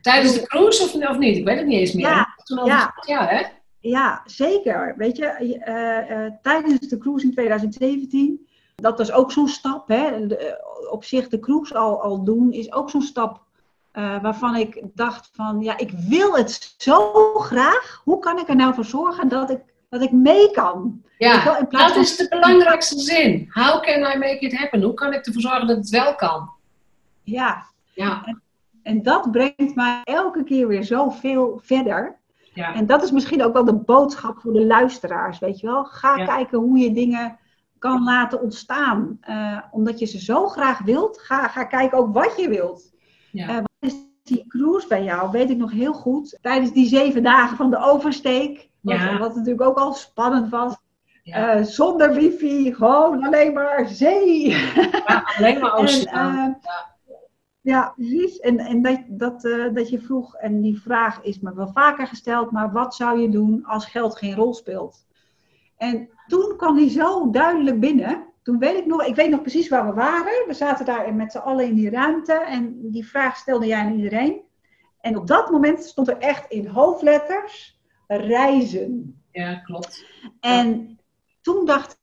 Tijdens 0.01 0.35
de 0.35 0.47
cruise 0.47 0.83
of, 0.83 1.09
of 1.09 1.19
niet? 1.19 1.37
Ik 1.37 1.45
weet 1.45 1.59
het 1.59 1.67
niet 1.67 1.79
eens 1.79 1.93
meer. 1.93 2.07
Ja, 2.07 2.35
Toen 2.45 2.65
ja. 2.65 2.95
ja, 3.07 3.27
hè? 3.27 3.43
Ja, 3.81 4.23
zeker. 4.25 4.95
Weet 4.97 5.17
je, 5.17 5.27
eh, 5.27 6.33
tijdens 6.43 6.89
de 6.89 6.99
cruise 6.99 7.27
in 7.27 7.33
2017, 7.33 8.47
dat 8.75 8.99
was 8.99 9.13
ook 9.13 9.33
zo'n 9.33 9.49
stap. 9.49 9.89
Hè? 9.89 10.27
De- 10.27 10.73
op 10.91 11.05
zich 11.05 11.29
de 11.29 11.41
cruise 11.41 11.75
al, 11.79 12.03
al 12.03 12.25
doen 12.25 12.53
is 12.53 12.73
ook 12.73 12.91
zo'n 12.91 13.03
stap 13.03 13.43
eh, 13.93 14.23
waarvan 14.23 14.57
ik 14.57 14.83
dacht 14.95 15.31
van, 15.33 15.61
ja, 15.61 15.79
ik 15.79 15.91
wil 16.09 16.37
het 16.37 16.75
zo 16.79 17.13
graag. 17.35 18.01
Hoe 18.05 18.19
kan 18.19 18.39
ik 18.39 18.49
er 18.49 18.57
nou 18.57 18.75
voor 18.75 18.85
zorgen 18.85 19.29
dat 19.29 19.51
ik, 19.51 19.61
dat 19.89 20.03
ik 20.03 20.13
mee 20.13 20.51
kan? 20.51 21.03
Ja, 21.19 21.59
in 21.59 21.67
plaats 21.69 21.95
dat 21.95 22.03
is 22.03 22.17
de 22.17 22.27
belangrijkste 22.29 22.99
zin. 22.99 23.47
How 23.51 23.83
can 23.83 23.99
I 23.99 24.19
make 24.19 24.39
it 24.39 24.57
happen? 24.59 24.83
Hoe 24.83 24.95
kan 24.95 25.13
ik 25.13 25.27
ervoor 25.27 25.43
zorgen 25.43 25.67
dat 25.67 25.77
het 25.77 25.89
wel 25.89 26.15
kan? 26.15 26.51
Ja, 27.23 27.65
Ja, 27.95 28.37
en 28.83 29.03
dat 29.03 29.31
brengt 29.31 29.75
mij 29.75 30.01
elke 30.05 30.45
keer 30.45 30.67
weer 30.69 30.85
zoveel 30.85 31.61
verder. 31.63 32.17
ja, 32.55 32.75
En 32.75 32.87
dat 32.87 33.03
is 33.03 33.11
misschien 33.11 33.45
ook 33.45 33.53
wel 33.53 33.65
de 33.65 33.75
boodschap 33.75 34.39
voor 34.39 34.53
de 34.53 34.67
luisteraars, 34.67 35.39
weet 35.39 35.61
je 35.61 35.67
wel. 35.67 35.85
Ga 35.85 36.17
Ja. 36.17 36.25
kijken 36.25 36.59
hoe 36.59 36.79
je 36.79 36.93
dingen 36.93 37.39
kan 37.91 38.03
laten 38.05 38.43
ontstaan. 38.43 39.17
Eh, 39.21 39.59
omdat 39.71 39.99
je 39.99 40.07
ze 40.07 40.19
zo 40.21 40.47
graag 40.49 40.79
wilt, 40.83 41.19
ga, 41.19 41.49
ga 41.49 41.65
kijken 41.65 41.99
ook 41.99 42.15
wat 42.15 42.37
je 42.37 42.49
wilt. 42.49 42.93
ja. 43.33 43.49
Eh, 43.49 43.55
wat 43.55 43.71
is 43.79 43.95
die 44.23 44.45
cruise 44.49 44.89
bij 44.89 45.05
jou? 45.05 45.31
Weet 45.31 45.51
ik 45.51 45.57
nog 45.57 45.71
heel 45.73 45.93
goed. 45.93 46.39
Tijdens 46.43 46.73
die 46.73 46.87
zeven 46.89 47.23
dagen 47.23 47.57
van 47.57 47.71
de 47.71 47.79
oversteek, 47.79 48.69
wat, 48.81 48.97
Ja. 48.97 49.19
wat 49.19 49.35
natuurlijk 49.35 49.69
ook 49.69 49.77
al 49.79 49.93
spannend 49.93 50.51
was. 50.51 50.77
ja. 51.23 51.53
Eh, 51.55 51.63
zonder 51.65 52.15
wifi, 52.15 52.75
gewoon 52.75 53.25
alleen 53.25 53.53
maar 53.53 53.89
zee. 53.89 54.49
Ja, 54.49 55.23
alleen 55.39 55.61
maar 55.61 55.73
En, 55.79 55.83
oceaan. 55.83 56.59
eh, 56.63 56.71
ja, 57.61 57.93
precies. 57.97 58.39
En, 58.41 58.59
en 58.59 58.83
dat, 58.83 58.99
dat, 59.09 59.41
dat 59.75 59.89
je 59.91 59.99
vroeg, 60.01 60.35
en 60.35 60.61
die 60.61 60.81
vraag 60.81 61.23
is 61.23 61.41
me 61.41 61.55
wel 61.55 61.69
vaker 61.73 62.07
gesteld, 62.07 62.51
maar 62.51 62.73
wat 62.73 62.95
zou 62.95 63.21
je 63.21 63.29
doen 63.29 63.65
als 63.65 63.87
geld 63.87 64.17
geen 64.17 64.35
rol 64.35 64.55
speelt? 64.55 65.07
En 65.77 66.09
toen 66.27 66.57
kwam 66.57 66.77
die 66.77 66.91
zo 66.91 67.31
duidelijk 67.31 67.81
binnen. 67.81 68.25
Toen 68.43 68.59
weet 68.59 68.77
ik 68.77 68.87
nog, 68.87 69.05
ik 69.05 69.15
weet 69.15 69.31
nog 69.31 69.41
precies 69.41 69.69
waar 69.69 69.87
we 69.87 69.93
waren. 69.93 70.47
We 70.47 70.55
zaten 70.55 70.85
daar 70.85 71.15
met 71.15 71.33
z'n 71.33 71.39
allen 71.39 71.67
in 71.67 71.75
die 71.75 71.91
ruimte 71.91 72.33
en 72.33 72.91
die 72.91 73.07
vraag 73.07 73.37
stelde 73.37 73.67
jij 73.67 73.79
aan 73.79 73.97
iedereen. 73.97 74.41
En 75.01 75.17
op 75.17 75.27
dat 75.27 75.51
moment 75.51 75.83
stond 75.85 76.09
er 76.09 76.19
echt 76.19 76.51
in 76.51 76.67
hoofdletters 76.67 77.81
reizen. 78.07 79.21
ja, 79.31 79.55
klopt. 79.55 80.05
En 80.41 80.99
toen 81.41 81.67
dacht 81.67 81.99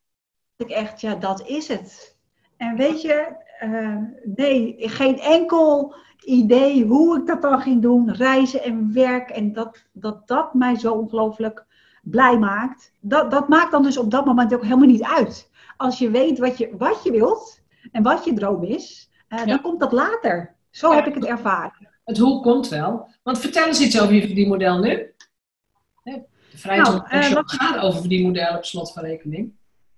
ik 0.56 0.70
echt, 0.70 1.00
ja, 1.00 1.14
dat 1.14 1.46
is 1.46 1.68
het. 1.68 2.16
En 2.56 2.76
weet 2.76 3.02
je, 3.02 3.36
eh, 3.58 3.96
nee, 4.24 4.74
geen 4.78 5.18
enkel 5.18 5.94
idee 6.24 6.84
hoe 6.84 7.18
ik 7.18 7.26
dat 7.26 7.42
dan 7.42 7.60
ging 7.60 7.82
doen. 7.82 8.12
Reizen 8.12 8.62
en 8.62 8.92
werk. 8.92 9.30
En 9.30 9.52
dat 9.52 9.84
dat, 9.92 10.28
dat 10.28 10.54
mij 10.54 10.76
zo 10.76 10.94
ongelooflijk 10.94 11.66
blij 12.02 12.38
maakt. 12.38 12.92
Dat, 13.00 13.30
dat 13.30 13.48
maakt 13.48 13.70
dan 13.70 13.82
dus 13.82 13.96
op 13.96 14.10
dat 14.10 14.24
moment 14.24 14.54
ook 14.54 14.62
helemaal 14.62 14.86
niet 14.88 15.02
uit. 15.02 15.50
Als 15.76 15.98
je 15.98 16.10
weet 16.10 16.38
wat 16.38 16.58
je, 16.58 16.70
wat 16.78 17.00
je 17.04 17.10
wilt 17.10 17.60
en 17.92 18.02
wat 18.02 18.24
je 18.24 18.32
droom 18.34 18.62
is, 18.64 19.10
eh, 19.28 19.38
Ja. 19.38 19.44
dan 19.44 19.60
komt 19.60 19.80
dat 19.80 19.92
later. 19.92 20.54
Zo 20.70 20.88
Ja. 20.90 20.94
heb 20.96 21.06
ik 21.06 21.14
het 21.14 21.24
ervaren. 21.24 21.88
Het 22.04 22.18
hoe 22.18 22.42
komt 22.42 22.68
wel. 22.68 23.08
Want 23.22 23.38
vertel 23.38 23.66
eens 23.66 23.80
iets 23.80 24.00
over 24.00 24.14
je 24.14 24.20
verdienmodel 24.26 24.78
nu. 24.78 25.14
De 26.04 26.58
vrijheid 26.58 26.88
Nou, 26.88 27.02
eh, 27.08 27.32
wat- 27.32 27.52
gaat 27.52 27.78
over 27.84 28.00
verdienmodel 28.00 28.56
op 28.56 28.64
slot 28.64 28.92
van 28.92 29.02
rekening. 29.02 29.52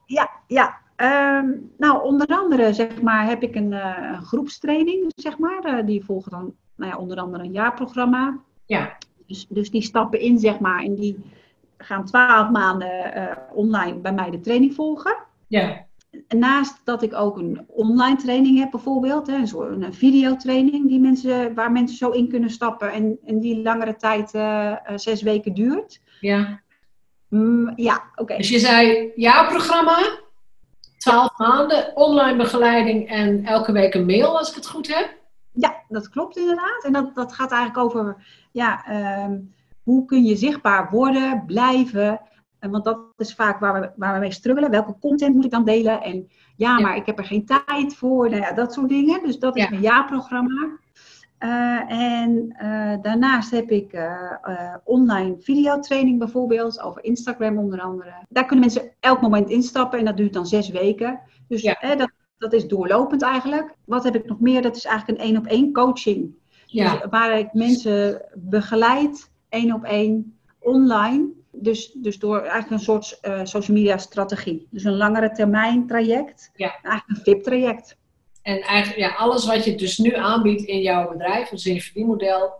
Ja, 0.06 0.30
ja. 0.46 0.78
Ehm, 0.96 1.48
nou, 1.78 2.02
onder 2.04 2.26
andere 2.26 2.72
zeg 2.72 3.02
maar, 3.02 3.26
heb 3.26 3.42
ik 3.42 3.54
een 3.54 3.72
eh, 3.72 4.22
groepstraining, 4.22 5.12
zeg 5.16 5.38
maar. 5.38 5.64
eh, 5.64 5.86
die 5.86 6.04
volgen 6.04 6.30
dan 6.30 6.54
nou 6.76 6.90
ja, 6.90 6.98
onder 6.98 7.18
andere 7.18 7.44
een 7.44 7.52
jaarprogramma. 7.52 8.38
Ja, 8.66 8.96
Dus, 9.26 9.46
dus 9.48 9.70
die 9.70 9.82
stappen 9.82 10.20
in, 10.20 10.38
zeg 10.38 10.58
maar, 10.58 10.82
en 10.82 10.94
die 10.94 11.24
gaan 11.84 12.04
twaalf 12.04 12.50
maanden 12.50 13.14
eh, 13.14 13.36
online 13.52 13.98
bij 13.98 14.12
mij 14.12 14.30
de 14.30 14.40
training 14.40 14.74
volgen. 14.74 15.16
ja, 15.46 15.86
Naast 16.28 16.80
dat 16.84 17.02
ik 17.02 17.14
ook 17.14 17.36
een 17.36 17.64
online 17.68 18.16
training 18.16 18.58
heb, 18.58 18.70
bijvoorbeeld, 18.70 19.26
hè, 19.26 19.34
een, 19.34 19.82
een 19.82 19.94
videotraining 19.94 20.88
die 20.88 21.00
mensen, 21.00 21.54
waar 21.54 21.72
mensen 21.72 21.96
zo 21.96 22.10
in 22.10 22.28
kunnen 22.28 22.50
stappen 22.50 22.92
en, 22.92 23.18
en 23.26 23.40
die 23.40 23.62
langere 23.62 23.96
tijd, 23.96 24.34
eh, 24.34 24.70
eh, 24.70 24.78
zes 24.94 25.22
weken 25.22 25.54
duurt. 25.54 26.00
ja. 26.20 26.62
Mm, 27.28 27.72
ja, 27.76 28.02
oké. 28.14 28.36
Dus 28.36 28.48
je 28.48 28.58
zei 28.58 29.12
jaarprogramma, 29.14 29.98
12 30.98 31.38
maanden, 31.38 31.96
online 31.96 32.36
begeleiding 32.36 33.08
en 33.08 33.44
elke 33.44 33.72
week 33.72 33.94
een 33.94 34.06
mail 34.06 34.38
als 34.38 34.48
ik 34.48 34.54
het 34.54 34.66
goed 34.66 34.94
heb. 34.94 35.14
Ja, 35.52 35.82
dat 35.88 36.08
klopt 36.08 36.36
inderdaad. 36.36 36.84
En 36.84 36.92
dat, 36.92 37.14
dat 37.14 37.32
gaat 37.32 37.50
eigenlijk 37.52 37.84
over, 37.84 38.16
ja, 38.52 38.84
ehm, 38.86 39.36
hoe 39.84 40.04
kun 40.04 40.24
je 40.24 40.36
zichtbaar 40.36 40.90
worden, 40.90 41.42
blijven. 41.46 42.20
En 42.58 42.70
want 42.70 42.84
dat 42.84 42.98
is 43.16 43.34
vaak 43.34 43.60
waar 43.60 43.80
we, 43.80 43.90
waar 43.96 44.14
we 44.14 44.20
mee 44.20 44.32
struggelen. 44.32 44.70
Welke 44.70 44.98
content 45.00 45.34
moet 45.34 45.44
ik 45.44 45.50
dan 45.50 45.64
delen? 45.64 46.02
En 46.02 46.28
ja, 46.56 46.80
maar 46.80 46.96
ik 46.96 47.06
heb 47.06 47.18
er 47.18 47.24
geen 47.24 47.46
tijd 47.46 47.94
voor. 47.94 48.30
Nou 48.30 48.42
ja, 48.42 48.52
dat 48.52 48.72
soort 48.72 48.88
dingen. 48.88 49.22
Dus 49.22 49.38
dat 49.38 49.56
is 49.56 49.62
Ja. 49.62 49.70
mijn 49.70 49.82
jaarprogramma. 49.82 50.78
Eh, 51.38 51.90
en 51.90 52.54
eh, 52.58 53.02
daarnaast 53.02 53.50
heb 53.50 53.70
ik 53.70 53.92
uh, 53.92 54.74
online 54.84 55.36
videotraining 55.40 56.18
bijvoorbeeld, 56.18 56.80
over 56.80 57.04
Instagram 57.04 57.58
onder 57.58 57.80
andere. 57.80 58.12
Daar 58.28 58.44
kunnen 58.44 58.64
mensen 58.64 58.90
elk 59.00 59.20
moment 59.20 59.50
instappen 59.50 59.98
en 59.98 60.04
dat 60.04 60.16
duurt 60.16 60.32
dan 60.32 60.46
zes 60.46 60.68
weken. 60.68 61.20
Dus 61.48 61.62
dat, 61.96 62.10
dat 62.38 62.52
is 62.52 62.68
doorlopend 62.68 63.22
eigenlijk. 63.22 63.74
Wat 63.84 64.04
heb 64.04 64.14
ik 64.14 64.26
nog 64.26 64.40
meer? 64.40 64.62
Dat 64.62 64.76
is 64.76 64.84
eigenlijk 64.84 65.18
een 65.20 65.26
één 65.26 65.36
op 65.36 65.46
één 65.46 65.72
coaching. 65.72 66.34
Ja. 66.66 66.92
Dus 66.92 67.10
waar 67.10 67.38
ik 67.38 67.52
mensen 67.52 68.22
begeleid, 68.34 69.30
één 69.54 69.72
op 69.72 69.84
één, 69.84 70.38
online. 70.58 71.28
Dus, 71.50 71.92
dus 71.92 72.18
door 72.18 72.38
eigenlijk 72.38 72.70
een 72.70 72.78
soort 72.78 73.18
social 73.42 73.76
media 73.76 73.98
strategie. 73.98 74.66
Dus 74.70 74.84
een 74.84 74.96
langere 74.96 75.30
termijn 75.30 75.86
traject. 75.86 76.50
Ja. 76.54 76.78
Eigenlijk 76.82 77.08
een 77.08 77.24
VIP-traject. 77.24 77.96
En 78.42 78.60
eigenlijk 78.60 78.98
ja, 78.98 79.14
alles 79.14 79.46
wat 79.46 79.64
je 79.64 79.74
dus 79.74 79.98
nu 79.98 80.14
aanbiedt 80.14 80.62
in 80.62 80.80
jouw 80.80 81.08
bedrijf, 81.08 81.48
dus 81.48 81.66
in 81.66 81.74
je 81.74 81.82
verdienmodel, 81.82 82.52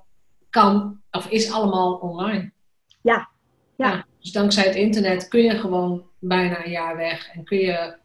kan 0.51 1.01
of 1.11 1.29
is 1.29 1.53
allemaal 1.53 1.95
online. 1.95 2.53
Ja. 3.03 3.29
ja. 3.77 4.07
dus 4.21 4.33
dankzij 4.33 4.65
het 4.65 4.75
internet 4.75 5.29
kun 5.29 5.43
je 5.43 5.59
gewoon 5.59 6.03
bijna 6.19 6.65
een 6.65 6.71
jaar 6.71 6.97
weg 6.97 7.29
en 7.33 7.45
kun 7.45 7.59
je, 7.59 7.97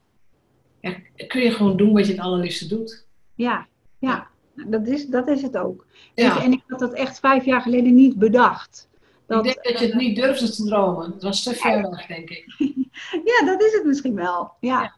ja, 0.81 0.95
kun 1.27 1.41
je 1.41 1.51
gewoon 1.51 1.77
doen 1.77 1.93
wat 1.93 2.05
je 2.05 2.11
het 2.11 2.21
allerliefste 2.21 2.67
doet. 2.67 3.07
Ja, 3.35 3.67
ja. 3.99 4.27
Dat, 4.67 4.87
is, 4.87 5.05
dat 5.05 5.27
is 5.27 5.41
het 5.41 5.57
ook. 5.57 5.85
Ja. 6.15 6.43
En 6.43 6.51
ik 6.51 6.63
had 6.67 6.79
dat 6.79 6.93
echt 6.93 7.19
vijf 7.19 7.45
jaar 7.45 7.61
geleden 7.61 7.93
niet 7.93 8.17
bedacht. 8.17 8.87
Dat, 9.25 9.45
ik 9.45 9.53
denk 9.53 9.65
dat 9.67 9.79
je 9.79 9.85
het 9.85 9.95
niet 9.95 10.15
durfde 10.15 10.49
te 10.49 10.63
dromen. 10.63 11.11
Het 11.11 11.23
was 11.23 11.43
te 11.43 11.53
ver 11.53 11.89
weg, 11.89 12.05
denk 12.05 12.29
ik. 12.29 12.55
ja, 13.31 13.45
dat 13.45 13.61
is 13.61 13.73
het 13.73 13.85
misschien 13.85 14.15
wel. 14.15 14.51
ja 14.59 14.93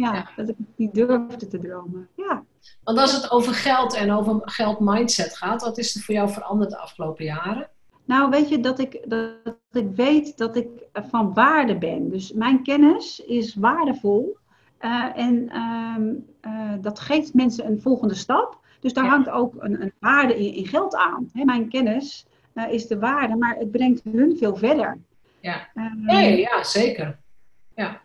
ja, 0.00 0.28
dat 0.36 0.48
ik 0.48 0.56
niet 0.76 0.94
durfde 0.94 1.46
te 1.46 1.58
dromen. 1.58 2.08
Ja. 2.16 2.44
Want 2.84 2.98
als 2.98 3.12
het 3.12 3.30
over 3.30 3.54
geld 3.54 3.94
en 3.94 4.12
over 4.12 4.40
geldmindset 4.44 5.36
gaat, 5.36 5.62
wat 5.62 5.78
is 5.78 5.94
er 5.94 6.00
voor 6.00 6.14
jou 6.14 6.30
veranderd 6.30 6.70
de 6.70 6.78
afgelopen 6.78 7.24
jaren? 7.24 7.68
Nou, 8.04 8.30
weet 8.30 8.48
je, 8.48 8.60
dat 8.60 8.78
ik, 8.78 9.04
dat 9.04 9.56
ik 9.72 9.90
weet 9.94 10.38
dat 10.38 10.56
ik 10.56 10.68
van 10.92 11.34
waarde 11.34 11.78
ben. 11.78 12.10
Dus 12.10 12.32
mijn 12.32 12.62
kennis 12.62 13.20
is 13.20 13.54
waardevol. 13.54 14.36
Uh, 14.80 15.06
en 15.14 15.48
ehm, 15.48 16.12
eh, 16.40 16.72
dat 16.80 17.00
geeft 17.00 17.34
mensen 17.34 17.66
een 17.66 17.80
volgende 17.80 18.14
stap. 18.14 18.58
Dus 18.80 18.92
daar 18.92 19.06
hangt 19.06 19.28
ook 19.28 19.54
een, 19.58 19.82
een 19.82 19.92
waarde 19.98 20.38
in, 20.38 20.54
in, 20.54 20.66
geld 20.66 20.94
aan. 20.94 21.30
mijn 21.32 21.68
kennis 21.68 22.26
uh, 22.54 22.72
is 22.72 22.86
de 22.86 22.98
waarde, 22.98 23.36
maar 23.36 23.56
het 23.56 23.70
brengt 23.70 24.02
hun 24.12 24.36
veel 24.36 24.56
verder. 24.56 24.98
Ja, 25.40 25.68
nee, 25.96 26.38
ja 26.38 26.64
zeker. 26.64 27.18
Ja. 27.74 28.00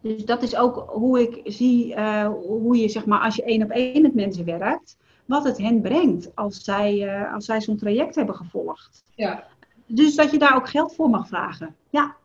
Dus 0.00 0.24
dat 0.24 0.42
is 0.42 0.56
ook 0.56 0.90
hoe 0.90 1.20
ik 1.20 1.52
zie, 1.52 1.94
uh, 1.94 2.28
hoe 2.28 2.76
je 2.76 2.88
zeg 2.88 3.06
maar, 3.06 3.20
als 3.20 3.36
je 3.36 3.44
één 3.44 3.62
op 3.62 3.70
één 3.70 4.02
met 4.02 4.14
mensen 4.14 4.44
werkt, 4.44 4.96
wat 5.24 5.44
het 5.44 5.58
hen 5.58 5.80
brengt 5.80 6.30
als 6.34 6.64
zij, 6.64 6.94
uh, 6.94 7.34
als 7.34 7.44
zij 7.44 7.60
zo'n 7.60 7.76
traject 7.76 8.14
hebben 8.14 8.34
gevolgd. 8.34 9.04
Ja. 9.14 9.46
Dus 9.86 10.14
dat 10.14 10.30
je 10.30 10.38
daar 10.38 10.56
ook 10.56 10.68
geld 10.68 10.94
voor 10.94 11.10
mag 11.10 11.28
vragen. 11.28 11.76
Ja, 11.90 12.16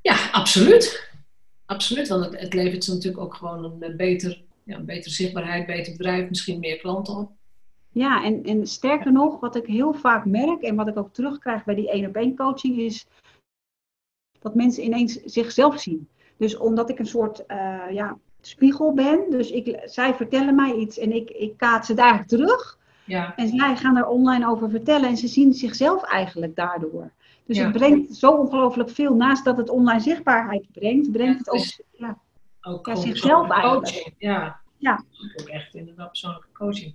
ja 0.00 0.16
absoluut. 0.32 1.14
Absoluut, 1.66 2.08
want 2.08 2.24
het, 2.24 2.40
het 2.40 2.54
levert 2.54 2.84
ze 2.84 2.92
natuurlijk 2.92 3.22
ook 3.22 3.34
gewoon 3.34 3.82
een, 3.82 3.96
beter, 3.96 4.42
ja, 4.66 4.76
een 4.76 4.84
betere 4.84 5.14
zichtbaarheid, 5.14 5.66
beter 5.66 5.92
bedrijf, 5.92 6.28
misschien 6.28 6.58
meer 6.58 6.76
klanten 6.76 7.16
op. 7.16 7.30
Ja, 7.90 8.24
en, 8.24 8.42
en 8.42 8.66
sterker 8.66 9.12
nog, 9.12 9.40
wat 9.40 9.56
ik 9.56 9.66
heel 9.66 9.92
vaak 9.92 10.24
merk 10.24 10.62
en 10.62 10.76
wat 10.76 10.88
ik 10.88 10.96
ook 10.96 11.12
terugkrijg 11.12 11.64
bij 11.64 11.74
die 11.74 11.90
één 11.90 12.06
op 12.06 12.14
één 12.14 12.36
coaching 12.36 12.78
is 12.78 13.06
dat 14.38 14.54
mensen 14.54 14.84
ineens 14.84 15.22
zichzelf 15.24 15.80
zien. 15.80 16.08
Dus 16.36 16.56
omdat 16.56 16.90
ik 16.90 16.98
een 16.98 17.06
soort 17.06 17.44
uh, 17.48 17.82
ja, 17.90 18.18
spiegel 18.40 18.92
ben, 18.92 19.30
dus 19.30 19.50
ik, 19.50 19.80
zij 19.84 20.14
vertellen 20.14 20.54
mij 20.54 20.74
iets 20.74 20.98
en 20.98 21.12
ik, 21.12 21.30
ik 21.30 21.56
kaats 21.56 21.88
het 21.88 21.98
eigenlijk 21.98 22.28
terug. 22.28 22.78
Ja. 23.04 23.36
En 23.36 23.48
zij 23.48 23.76
gaan 23.76 23.96
er 23.96 24.06
online 24.06 24.48
over 24.48 24.70
vertellen 24.70 25.08
en 25.08 25.16
ze 25.16 25.28
zien 25.28 25.54
zichzelf 25.54 26.02
eigenlijk 26.02 26.56
daardoor. 26.56 27.10
Dus 27.44 27.58
het 27.58 27.72
brengt 27.72 28.16
zo 28.16 28.30
ongelooflijk 28.30 28.90
veel. 28.90 29.14
Naast 29.14 29.44
dat 29.44 29.56
het 29.56 29.70
online 29.70 30.00
zichtbaarheid 30.00 30.66
brengt, 30.72 31.12
brengt 31.12 31.38
het 31.38 31.50
ook, 31.50 31.86
ja, 31.90 32.18
ook 32.66 32.86
ja, 32.86 32.94
zichzelf 32.94 33.50
eigenlijk. 33.50 34.14
Ja. 34.18 34.60
ja. 34.76 35.04
Ook 35.40 35.48
echt 35.48 35.74
inderdaad 35.74 36.08
persoonlijke 36.08 36.48
coaching. 36.52 36.94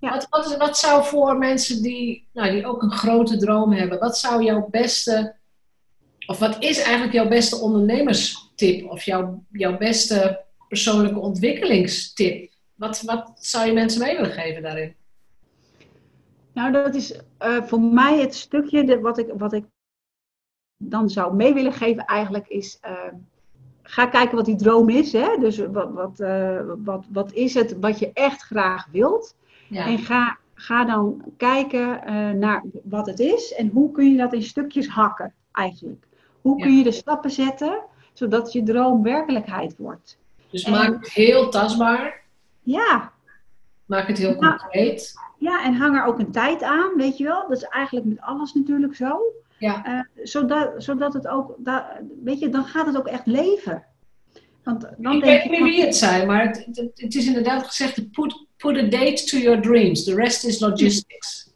Ja. 0.00 0.10
Wat, 0.10 0.26
wat, 0.30 0.56
wat 0.56 0.78
zou 0.78 1.04
voor 1.04 1.38
mensen 1.38 1.82
die, 1.82 2.28
nou, 2.32 2.50
die 2.50 2.66
ook 2.66 2.82
een 2.82 2.92
grote 2.92 3.36
droom 3.36 3.72
hebben, 3.72 3.98
wat 3.98 4.18
zou 4.18 4.44
jouw 4.44 4.68
beste, 4.70 5.36
of 6.26 6.38
wat 6.38 6.62
is 6.62 6.82
eigenlijk 6.82 7.12
jouw 7.12 7.28
beste 7.28 7.56
ondernemers 7.56 8.50
tip 8.54 8.90
of 8.90 9.02
jouw, 9.02 9.44
jouw 9.50 9.76
beste 9.76 10.44
persoonlijke 10.68 11.18
ontwikkelingstip? 11.18 12.50
Wat, 12.74 13.02
wat 13.02 13.32
zou 13.38 13.66
je 13.66 13.72
mensen 13.72 14.02
mee 14.02 14.16
willen 14.16 14.32
geven 14.32 14.62
daarin? 14.62 14.94
Nou, 16.52 16.72
dat 16.72 16.94
is 16.94 17.12
uh, 17.12 17.62
voor 17.62 17.80
mij 17.80 18.20
het 18.20 18.34
stukje 18.34 18.84
de, 18.84 19.00
wat, 19.00 19.18
ik, 19.18 19.32
wat 19.36 19.52
ik 19.52 19.64
dan 20.76 21.10
zou 21.10 21.34
mee 21.34 21.54
willen 21.54 21.72
geven 21.72 22.04
eigenlijk 22.04 22.48
is... 22.48 22.78
Uh, 22.84 23.12
ga 23.82 24.06
kijken 24.06 24.36
wat 24.36 24.44
die 24.44 24.56
droom 24.56 24.88
is. 24.88 25.12
Hè? 25.12 25.36
Dus 25.40 25.58
wat, 25.58 25.92
wat, 25.92 26.20
uh, 26.20 26.60
wat, 26.84 27.04
wat 27.12 27.32
is 27.32 27.54
het 27.54 27.76
wat 27.80 27.98
je 27.98 28.10
echt 28.12 28.42
graag 28.42 28.86
wilt? 28.92 29.34
Ja. 29.68 29.86
En 29.86 29.98
ga, 29.98 30.38
ga 30.54 30.84
dan 30.84 31.24
kijken 31.36 32.00
naar 32.38 32.64
wat 32.82 33.06
het 33.06 33.18
is 33.18 33.54
en 33.54 33.68
hoe 33.68 33.90
kun 33.90 34.10
je 34.10 34.16
dat 34.16 34.32
in 34.32 34.42
stukjes 34.42 34.88
hakken 34.88 35.32
eigenlijk. 35.52 36.06
Hoe 36.40 36.62
kun 36.62 36.76
je 36.76 36.82
de 36.82 36.92
stappen 36.92 37.30
zetten 37.30 37.82
zodat 38.12 38.52
je 38.52 38.62
droom 38.62 39.02
werkelijkheid 39.02 39.76
wordt. 39.76 40.18
Dus 40.50 40.66
maak 40.66 40.92
het 40.92 41.12
heel 41.12 41.50
tastbaar. 41.50 42.22
Ja. 42.62 43.12
Maak 43.84 44.06
het 44.06 44.18
heel 44.18 44.36
concreet. 44.36 45.14
Ja, 45.38 45.64
en 45.64 45.74
hang 45.74 45.96
er 45.96 46.04
ook 46.04 46.18
een 46.18 46.32
tijd 46.32 46.62
aan, 46.62 46.96
weet 46.96 47.16
je 47.16 47.24
wel. 47.24 47.48
Dat 47.48 47.56
is 47.56 47.68
eigenlijk 47.68 48.06
met 48.06 48.20
alles 48.20 48.54
natuurlijk 48.54 48.94
zo. 48.94 49.20
Ja. 49.60 49.86
Uh, 49.86 50.24
zodat, 50.26 50.82
zodat 50.82 51.12
het 51.12 51.26
ook, 51.26 51.56
weet 52.22 52.38
je, 52.38 52.48
dan 52.48 52.64
gaat 52.64 52.86
het 52.86 52.96
ook 52.96 53.06
echt 53.06 53.26
leven. 53.26 53.84
Want 54.64 54.86
dan 54.98 55.16
ik 55.16 55.24
weet 55.24 55.50
niet 55.50 55.62
wie 55.62 55.84
het 55.84 55.96
zei, 55.96 56.26
maar 56.26 56.46
het, 56.46 56.66
het, 56.72 56.90
het, 56.94 57.14
is 57.14 57.26
inderdaad 57.26 57.66
gezegd: 57.66 58.10
put, 58.10 58.46
put 58.56 58.76
a 58.76 58.82
date 58.82 59.24
to 59.24 59.38
your 59.38 59.60
dreams. 59.60 60.04
The 60.04 60.14
rest 60.14 60.44
is 60.44 60.60
logistics. 60.60 61.52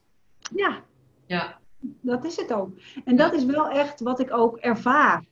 Ja. 0.55 0.83
Ja. 1.27 1.59
Dat 2.01 2.25
is 2.25 2.37
het 2.37 2.53
ook. 2.53 2.71
En 3.05 3.17
dat 3.17 3.35
is 3.35 3.45
wel 3.45 3.69
echt 3.69 4.01
wat 4.01 4.21
ik 4.21 4.33
ook 4.33 4.57
ervaar. 4.57 5.25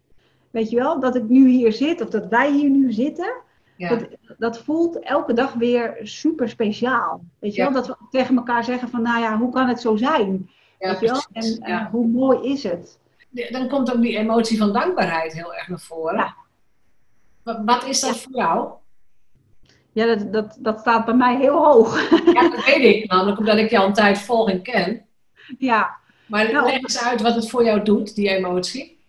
Weet 0.51 0.71
je 0.71 0.77
wel, 0.77 1.01
dat 1.01 1.17
ik 1.17 1.29
nu 1.29 1.49
hier 1.49 1.73
zit 1.73 2.01
of 2.01 2.09
dat 2.09 2.27
wij 2.27 2.53
hier 2.53 2.71
nu 2.71 2.93
zitten. 2.93 3.35
Dat, 3.77 4.07
dat, 4.39 4.59
voelt 4.59 4.99
elke 4.99 5.33
dag 5.33 5.55
weer 5.55 5.99
super 6.03 6.49
speciaal. 6.49 7.25
Weet 7.39 7.55
je 7.55 7.63
wel, 7.63 7.73
dat 7.73 7.87
we 7.87 7.97
tegen 8.11 8.37
elkaar 8.37 8.65
zeggen 8.65 8.89
van, 8.89 9.03
nou 9.03 9.21
ja, 9.21 9.39
hoe 9.39 9.53
kan 9.53 9.69
het 9.69 9.81
zo 9.81 9.97
zijn? 9.97 10.51
Je 10.83 11.07
wel? 11.07 11.23
En 11.33 11.71
uh, 11.71 11.87
hoe 11.91 12.07
mooi 12.07 12.53
is 12.53 12.63
het? 12.63 12.99
Dan 13.51 13.69
komt 13.69 13.95
ook 13.95 14.03
die 14.03 14.17
emotie 14.17 14.59
van 14.59 14.73
dankbaarheid 14.73 15.33
heel 15.33 15.55
erg 15.55 15.69
naar 15.69 15.81
voren. 15.81 16.35
Wat, 17.43 17.61
wat 17.65 17.85
is 17.85 18.01
dat 18.01 18.17
voor 18.19 18.33
jou? 18.33 18.71
Ja, 19.93 20.07
dat, 20.07 20.33
dat, 20.33 20.57
dat 20.59 20.81
staat 20.81 21.05
bij 21.05 21.15
mij 21.15 21.37
heel 21.37 21.65
hoog. 21.65 22.11
Ja, 22.33 22.49
dat 22.49 22.65
weet 22.65 22.97
ik 22.97 23.11
namelijk, 23.11 23.39
omdat 23.39 23.57
ik 23.57 23.71
jou 23.71 23.87
een 23.87 23.93
tijd 23.93 24.19
volg 24.19 24.51
en 24.51 24.63
ken. 24.63 25.07
Ja. 25.59 25.97
Maar 26.27 26.53
nou, 26.53 26.67
leg 26.67 26.83
eens 26.83 27.03
uit 27.03 27.21
wat 27.21 27.35
het 27.35 27.51
voor 27.51 27.65
jou 27.65 27.83
doet, 27.83 28.15
die 28.15 28.29
emotie 28.29 29.01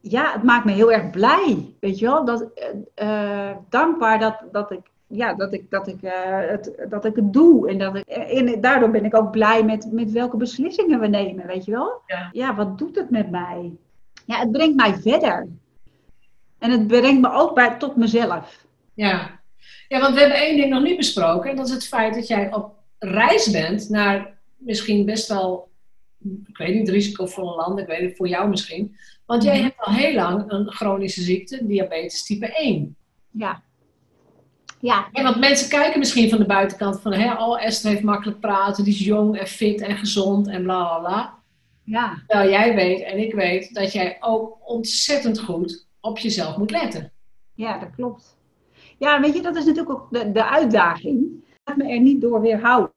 ja, 0.00 0.32
het 0.32 0.42
maakt 0.42 0.64
me 0.64 0.72
heel 0.72 0.92
erg 0.92 1.10
blij. 1.10 1.74
Weet 1.80 1.98
je 1.98 2.06
wel? 2.06 2.24
Dat, 2.24 2.46
uh, 3.02 3.50
dankbaar 3.68 4.18
dat, 4.18 4.42
dat 4.52 4.70
ik 4.70 4.80
ja, 5.08 5.34
dat 5.34 5.52
ik, 5.52 5.70
dat, 5.70 5.88
ik, 5.88 6.02
uh, 6.02 6.12
het, 6.38 6.86
dat 6.88 7.04
ik 7.04 7.16
het 7.16 7.32
doe. 7.32 7.68
En, 7.68 7.78
dat 7.78 7.96
ik, 7.96 8.06
en 8.06 8.60
daardoor 8.60 8.90
ben 8.90 9.04
ik 9.04 9.16
ook 9.16 9.30
blij 9.30 9.64
met, 9.64 9.92
met 9.92 10.12
welke 10.12 10.36
beslissingen 10.36 11.00
we 11.00 11.06
nemen, 11.06 11.46
weet 11.46 11.64
je 11.64 11.70
wel? 11.70 12.02
Ja. 12.06 12.28
ja, 12.32 12.54
wat 12.54 12.78
doet 12.78 12.96
het 12.96 13.10
met 13.10 13.30
mij? 13.30 13.72
Ja, 14.26 14.38
het 14.38 14.52
brengt 14.52 14.76
mij 14.76 14.94
verder. 14.94 15.48
En 16.58 16.70
het 16.70 16.86
brengt 16.86 17.20
me 17.20 17.32
ook 17.32 17.54
bij, 17.54 17.76
tot 17.78 17.96
mezelf. 17.96 18.66
Ja. 18.94 19.40
ja, 19.88 20.00
want 20.00 20.14
we 20.14 20.20
hebben 20.20 20.38
één 20.38 20.56
ding 20.56 20.70
nog 20.70 20.82
niet 20.82 20.96
besproken. 20.96 21.50
En 21.50 21.56
dat 21.56 21.66
is 21.66 21.72
het 21.72 21.86
feit 21.86 22.14
dat 22.14 22.26
jij 22.26 22.54
op 22.54 22.74
reis 22.98 23.50
bent 23.50 23.88
naar 23.88 24.38
misschien 24.56 25.04
best 25.04 25.28
wel, 25.28 25.68
ik 26.46 26.56
weet 26.56 26.74
niet, 26.74 26.88
risicovolle 26.88 27.56
landen. 27.56 27.82
Ik 27.82 27.90
weet 27.90 28.08
het 28.08 28.16
voor 28.16 28.28
jou 28.28 28.48
misschien. 28.48 28.96
Want 29.26 29.42
jij 29.42 29.54
mhm. 29.54 29.62
hebt 29.62 29.78
al 29.78 29.92
heel 29.92 30.14
lang 30.14 30.52
een 30.52 30.72
chronische 30.72 31.22
ziekte, 31.22 31.66
diabetes 31.66 32.24
type 32.24 32.46
1. 32.46 32.96
Ja. 33.30 33.62
Ja. 34.80 35.08
En 35.12 35.22
want 35.22 35.38
mensen 35.38 35.68
kijken 35.68 35.98
misschien 35.98 36.30
van 36.30 36.38
de 36.38 36.46
buitenkant 36.46 37.00
van, 37.00 37.12
hè, 37.12 37.32
oh 37.32 37.64
Esther 37.64 37.90
heeft 37.90 38.02
makkelijk 38.02 38.40
praten, 38.40 38.84
die 38.84 38.92
is 38.92 39.04
jong 39.04 39.38
en 39.38 39.46
fit 39.46 39.80
en 39.80 39.96
gezond 39.96 40.48
en 40.48 40.62
bla 40.62 40.84
bla 40.84 40.98
bla. 40.98 41.38
Ja. 41.84 42.22
Terwijl 42.26 42.50
jij 42.50 42.74
weet 42.74 43.02
en 43.02 43.18
ik 43.18 43.34
weet 43.34 43.74
dat 43.74 43.92
jij 43.92 44.16
ook 44.20 44.58
ontzettend 44.64 45.40
goed 45.40 45.86
op 46.00 46.18
jezelf 46.18 46.56
moet 46.56 46.70
letten. 46.70 47.12
Ja, 47.54 47.78
dat 47.78 47.90
klopt. 47.90 48.36
Ja, 48.98 49.20
weet 49.20 49.34
je, 49.34 49.42
dat 49.42 49.56
is 49.56 49.64
natuurlijk 49.64 49.90
ook 49.90 50.06
de, 50.10 50.32
de 50.32 50.48
uitdaging. 50.48 51.44
Laat 51.64 51.76
me 51.76 51.88
er 51.88 52.00
niet 52.00 52.20
door 52.20 52.40
weerhouden. 52.40 52.92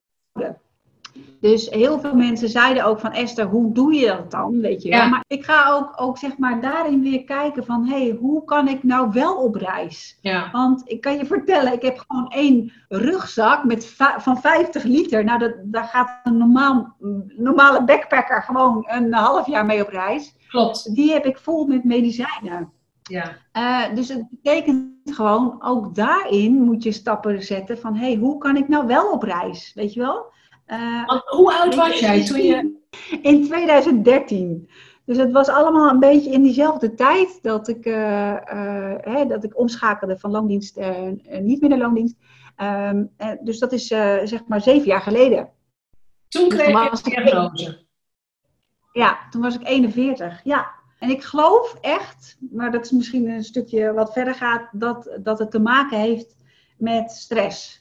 Dus 1.41 1.69
heel 1.69 1.99
veel 1.99 2.15
mensen 2.15 2.49
zeiden 2.49 2.85
ook 2.85 2.99
van 2.99 3.11
Esther, 3.11 3.45
hoe 3.45 3.73
doe 3.73 3.93
je 3.93 4.07
dat 4.07 4.31
dan? 4.31 4.59
Weet 4.59 4.81
je 4.81 4.89
wel? 4.89 5.09
Maar 5.09 5.23
ik 5.27 5.45
ga 5.45 5.71
ook, 5.71 5.93
ook 5.95 6.17
zeg 6.17 6.37
maar 6.37 6.61
daarin 6.61 7.01
weer 7.01 7.23
kijken 7.23 7.65
van 7.65 7.85
hé, 7.85 8.01
hey, 8.05 8.17
hoe 8.19 8.43
kan 8.43 8.67
ik 8.67 8.83
nou 8.83 9.11
wel 9.11 9.35
op 9.35 9.55
reis? 9.55 10.17
Ja. 10.21 10.49
Want 10.51 10.81
ik 10.85 11.01
kan 11.01 11.17
je 11.17 11.25
vertellen, 11.25 11.73
ik 11.73 11.81
heb 11.81 12.03
gewoon 12.07 12.29
één 12.29 12.71
rugzak 12.89 13.63
met 13.63 13.95
van 14.17 14.41
50 14.41 14.83
liter. 14.83 15.23
Nou, 15.23 15.39
dat, 15.39 15.53
daar 15.63 15.83
gaat 15.83 16.19
een 16.23 16.37
normaal, 16.37 16.95
normale 17.37 17.83
backpacker 17.83 18.43
gewoon 18.43 18.83
een 18.87 19.13
half 19.13 19.47
jaar 19.47 19.65
mee 19.65 19.81
op 19.81 19.89
reis. 19.89 20.35
Klopt. 20.47 20.95
Die 20.95 21.11
heb 21.11 21.25
ik 21.25 21.37
vol 21.37 21.65
met 21.65 21.83
medicijnen. 21.83 22.71
Ja. 23.01 23.37
Uh, 23.57 23.95
dus 23.95 24.07
het 24.07 24.27
betekent 24.29 24.89
gewoon, 25.03 25.63
ook 25.63 25.95
daarin 25.95 26.61
moet 26.61 26.83
je 26.83 26.91
stappen 26.91 27.43
zetten 27.43 27.77
van 27.77 27.95
hé, 27.95 28.11
hey, 28.11 28.15
hoe 28.15 28.37
kan 28.37 28.57
ik 28.57 28.67
nou 28.67 28.87
wel 28.87 29.11
op 29.11 29.23
reis? 29.23 29.71
Weet 29.75 29.93
je 29.93 29.99
wel? 29.99 30.31
Uh, 30.71 31.09
hoe 31.25 31.53
oud 31.59 31.75
was 31.75 31.99
jij 31.99 32.25
toen 32.25 32.41
je... 32.41 32.79
In 33.21 33.45
2013. 33.45 34.69
Dus 35.05 35.17
het 35.17 35.31
was 35.31 35.47
allemaal 35.47 35.89
een 35.89 35.99
beetje 35.99 36.31
in 36.31 36.41
diezelfde 36.41 36.93
tijd 36.93 37.39
dat 37.41 37.67
ik, 37.67 37.85
uh, 37.85 37.93
uh, 38.53 38.93
hè, 38.97 39.25
dat 39.25 39.43
ik 39.43 39.59
omschakelde 39.59 40.17
van 40.17 40.31
loondienst 40.31 40.79
niet 41.41 41.61
meer 41.61 41.69
naar 41.69 41.79
loondienst. 41.79 42.15
Um, 42.57 43.11
dus 43.41 43.59
dat 43.59 43.71
is 43.71 43.87
zeg 44.23 44.45
maar 44.47 44.61
zeven 44.61 44.87
jaar 44.87 45.01
geleden. 45.01 45.49
Toen 46.27 46.49
kreeg 46.49 46.89
dus 46.89 47.01
je 47.03 47.17
een 47.17 47.23
diagnose? 47.23 47.85
Ja, 48.91 49.17
toen 49.29 49.41
was 49.41 49.55
ik 49.55 49.67
41. 49.67 50.41
Ja. 50.43 50.71
En 50.99 51.09
ik 51.09 51.23
geloof 51.23 51.75
echt, 51.81 52.37
maar 52.51 52.71
dat 52.71 52.85
is 52.85 52.91
misschien 52.91 53.29
een 53.29 53.43
stukje 53.43 53.93
wat 53.93 54.13
verder 54.13 54.35
gaat, 54.35 54.69
dat, 54.71 55.17
dat 55.23 55.39
het 55.39 55.51
te 55.51 55.59
maken 55.59 55.99
heeft 55.99 56.35
met 56.77 57.11
stress. 57.11 57.80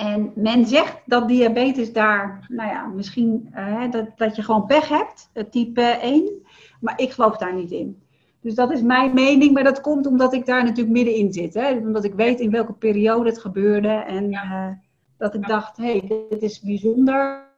En 0.00 0.32
men 0.34 0.66
zegt 0.66 0.96
dat 1.04 1.28
diabetes 1.28 1.92
daar, 1.92 2.46
nou 2.48 2.70
ja, 2.70 2.86
misschien 2.86 3.52
uh, 3.56 3.90
dat, 3.90 4.06
dat 4.16 4.36
je 4.36 4.42
gewoon 4.42 4.66
pech 4.66 4.88
hebt, 4.88 5.30
type 5.50 5.82
1. 5.82 6.46
Maar 6.80 7.00
ik 7.00 7.10
geloof 7.10 7.36
daar 7.36 7.54
niet 7.54 7.70
in. 7.70 8.02
Dus 8.40 8.54
dat 8.54 8.72
is 8.72 8.82
mijn 8.82 9.14
mening, 9.14 9.52
maar 9.52 9.64
dat 9.64 9.80
komt 9.80 10.06
omdat 10.06 10.32
ik 10.32 10.46
daar 10.46 10.62
natuurlijk 10.62 10.96
middenin 10.96 11.32
zit. 11.32 11.54
Hè? 11.54 11.72
Omdat 11.72 12.04
ik 12.04 12.14
weet 12.14 12.40
in 12.40 12.50
welke 12.50 12.72
periode 12.72 13.28
het 13.28 13.38
gebeurde. 13.38 13.88
En 13.88 14.32
uh, 14.32 14.68
dat 15.16 15.34
ik 15.34 15.46
dacht, 15.46 15.76
hé, 15.76 15.98
hey, 15.98 16.26
dit 16.28 16.42
is 16.42 16.60
bijzonder. 16.60 17.48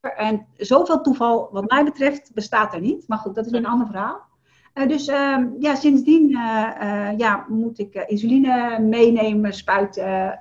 En 0.00 0.46
zoveel 0.56 1.00
toeval, 1.00 1.48
wat 1.52 1.70
mij 1.70 1.84
betreft, 1.84 2.34
bestaat 2.34 2.74
er 2.74 2.80
niet. 2.80 3.08
Maar 3.08 3.18
goed, 3.18 3.34
dat 3.34 3.46
is 3.46 3.52
een 3.52 3.66
ander 3.66 3.86
verhaal. 3.86 4.28
Uh, 4.74 4.88
dus 4.88 5.08
uh, 5.08 5.38
ja, 5.58 5.74
sindsdien 5.74 6.30
uh, 6.30 7.08
ja, 7.16 7.46
moet 7.48 7.78
ik 7.78 7.94
insuline 7.94 8.78
meenemen, 8.78 9.52
spuiten. 9.52 10.38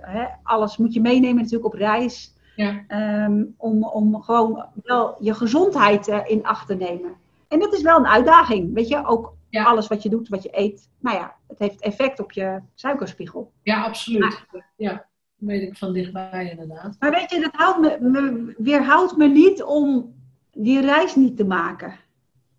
Hè, 0.00 0.26
alles 0.42 0.76
moet 0.76 0.94
je 0.94 1.00
meenemen 1.00 1.36
natuurlijk 1.36 1.74
op 1.74 1.80
reis. 1.80 2.34
Ja. 2.56 2.84
Um, 3.24 3.54
om, 3.56 3.84
om 3.84 4.22
gewoon 4.22 4.64
wel 4.82 5.16
je 5.20 5.34
gezondheid 5.34 6.06
in 6.26 6.44
acht 6.44 6.66
te 6.66 6.74
nemen. 6.74 7.14
En 7.48 7.58
dat 7.58 7.74
is 7.74 7.82
wel 7.82 7.98
een 7.98 8.06
uitdaging. 8.06 8.74
Weet 8.74 8.88
je, 8.88 9.06
ook 9.06 9.34
ja. 9.48 9.64
alles 9.64 9.86
wat 9.86 10.02
je 10.02 10.08
doet, 10.08 10.28
wat 10.28 10.42
je 10.42 10.48
eet. 10.52 10.88
Nou 11.00 11.16
ja, 11.16 11.34
het 11.46 11.58
heeft 11.58 11.80
effect 11.80 12.20
op 12.20 12.32
je 12.32 12.60
suikerspiegel. 12.74 13.52
Ja, 13.62 13.84
absoluut. 13.84 14.44
Ja, 14.76 14.92
dat 14.92 15.04
weet 15.36 15.62
ik 15.62 15.76
van 15.76 15.92
dichtbij 15.92 16.50
inderdaad. 16.50 16.96
Maar 16.98 17.10
weet 17.10 17.30
je, 17.30 17.40
dat 17.40 17.54
houdt 17.54 17.80
me, 17.80 17.98
me, 18.00 18.54
weerhoudt 18.58 19.16
me 19.16 19.26
niet 19.26 19.62
om 19.62 20.14
die 20.52 20.80
reis 20.80 21.14
niet 21.14 21.36
te 21.36 21.44
maken. 21.44 21.94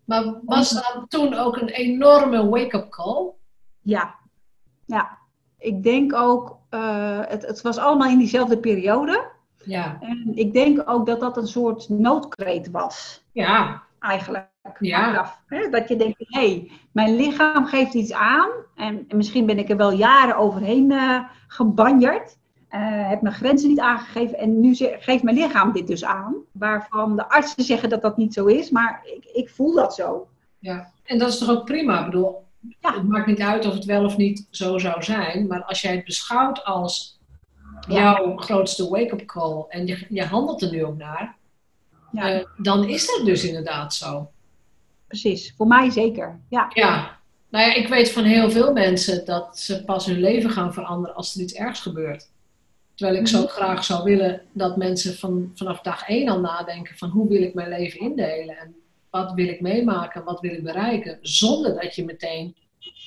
Maar 0.08 0.40
was 0.44 0.70
dat 0.70 1.04
toen 1.08 1.34
ook 1.34 1.56
een 1.56 1.68
enorme 1.68 2.48
wake-up 2.48 2.90
call? 2.90 3.30
Ja, 3.80 4.14
ja. 4.86 5.18
Ik 5.58 5.82
denk 5.82 6.14
ook, 6.14 6.58
uh, 6.70 7.20
het, 7.20 7.46
het 7.46 7.62
was 7.62 7.78
allemaal 7.78 8.08
in 8.08 8.18
diezelfde 8.18 8.58
periode. 8.58 9.30
Ja. 9.64 9.98
En 10.00 10.32
ik 10.34 10.52
denk 10.52 10.82
ook 10.90 11.06
dat 11.06 11.20
dat 11.20 11.36
een 11.36 11.46
soort 11.46 11.88
noodkreet 11.88 12.70
was. 12.70 13.24
Ja. 13.32 13.82
Eigenlijk. 13.98 14.48
Ja. 14.78 15.34
hè? 15.46 15.68
Dat 15.68 15.88
je 15.88 15.96
denkt, 15.96 16.18
hé, 16.18 16.40
hey, 16.40 16.70
mijn 16.92 17.16
lichaam 17.16 17.66
geeft 17.66 17.94
iets 17.94 18.12
aan. 18.12 18.48
En, 18.74 19.04
en, 19.08 19.16
misschien 19.16 19.46
ben 19.46 19.58
ik 19.58 19.70
er 19.70 19.76
wel 19.76 19.92
jaren 19.92 20.36
overheen 20.36 20.90
uh, 20.90 21.20
gebanjerd. 21.46 22.37
Uh, 22.74 23.08
heb 23.08 23.22
mijn 23.22 23.34
grenzen 23.34 23.68
niet 23.68 23.80
aangegeven 23.80 24.38
en 24.38 24.60
nu 24.60 24.74
geeft 24.74 25.22
mijn 25.22 25.36
lichaam 25.36 25.72
dit 25.72 25.86
dus 25.86 26.04
aan. 26.04 26.34
Waarvan 26.52 27.16
de 27.16 27.28
artsen 27.28 27.64
zeggen 27.64 27.88
dat 27.88 28.02
dat 28.02 28.16
niet 28.16 28.34
zo 28.34 28.46
is, 28.46 28.70
maar 28.70 29.00
ik, 29.04 29.24
ik 29.32 29.48
voel 29.48 29.74
dat 29.74 29.94
zo. 29.94 30.28
Ja, 30.58 30.92
en 31.04 31.18
dat 31.18 31.28
is 31.28 31.38
toch 31.38 31.48
ook 31.48 31.64
prima? 31.64 31.98
Ik 31.98 32.04
bedoel, 32.04 32.44
ja. 32.80 32.94
het 32.94 33.08
maakt 33.08 33.26
niet 33.26 33.40
uit 33.40 33.66
of 33.66 33.74
het 33.74 33.84
wel 33.84 34.04
of 34.04 34.16
niet 34.16 34.46
zo 34.50 34.78
zou 34.78 35.02
zijn, 35.02 35.46
maar 35.46 35.64
als 35.64 35.80
jij 35.80 35.94
het 35.94 36.04
beschouwt 36.04 36.64
als 36.64 37.18
jouw 37.88 38.36
grootste 38.36 38.88
wake-up 38.88 39.26
call 39.26 39.64
en 39.68 39.86
je, 39.86 40.06
je 40.08 40.24
handelt 40.24 40.62
er 40.62 40.70
nu 40.70 40.84
ook 40.84 40.96
naar, 40.96 41.36
ja. 42.12 42.34
uh, 42.34 42.44
dan 42.56 42.88
is 42.88 43.06
dat 43.06 43.26
dus 43.26 43.44
inderdaad 43.44 43.94
zo. 43.94 44.30
Precies, 45.06 45.54
voor 45.56 45.66
mij 45.66 45.90
zeker. 45.90 46.40
Ja. 46.48 46.70
ja. 46.74 47.18
Nou 47.50 47.66
ja, 47.68 47.74
ik 47.74 47.88
weet 47.88 48.10
van 48.12 48.24
heel 48.24 48.50
veel 48.50 48.72
mensen 48.72 49.24
dat 49.24 49.58
ze 49.58 49.84
pas 49.84 50.06
hun 50.06 50.20
leven 50.20 50.50
gaan 50.50 50.72
veranderen 50.72 51.16
als 51.16 51.34
er 51.34 51.40
iets 51.40 51.54
ergs 51.54 51.80
gebeurt. 51.80 52.30
Terwijl 52.98 53.18
ik 53.20 53.28
zo 53.28 53.46
graag 53.46 53.84
zou 53.84 54.04
willen 54.04 54.42
dat 54.52 54.76
mensen 54.76 55.14
van, 55.14 55.50
vanaf 55.54 55.80
dag 55.80 56.08
één 56.08 56.28
al 56.28 56.40
nadenken 56.40 56.96
van 56.96 57.08
hoe 57.08 57.28
wil 57.28 57.42
ik 57.42 57.54
mijn 57.54 57.68
leven 57.68 58.00
indelen 58.00 58.56
en 58.56 58.74
wat 59.10 59.32
wil 59.32 59.48
ik 59.48 59.60
meemaken, 59.60 60.24
wat 60.24 60.40
wil 60.40 60.50
ik 60.50 60.62
bereiken, 60.62 61.18
zonder 61.20 61.80
dat 61.80 61.94
je 61.94 62.04
meteen 62.04 62.56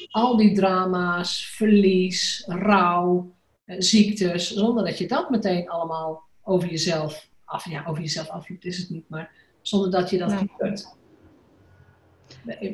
al 0.10 0.38
die 0.38 0.56
drama's, 0.56 1.48
verlies, 1.56 2.44
rouw, 2.48 3.32
eh, 3.66 3.76
ziektes, 3.80 4.54
zonder 4.54 4.86
dat 4.86 4.98
je 4.98 5.08
dat 5.08 5.30
meteen 5.30 5.70
allemaal 5.70 6.22
over 6.44 6.70
jezelf 6.70 7.30
af, 7.46 7.70
ja, 7.70 7.84
over 7.88 8.02
jezelf 8.02 8.30
afliep 8.30 8.64
is 8.64 8.78
het 8.78 8.90
niet, 8.90 9.10
maar 9.10 9.32
zonder 9.62 9.92
dat 9.92 10.10
je 10.10 10.18
dat 10.18 10.30
Nee. 10.30 10.50
gebeurt. 10.58 10.96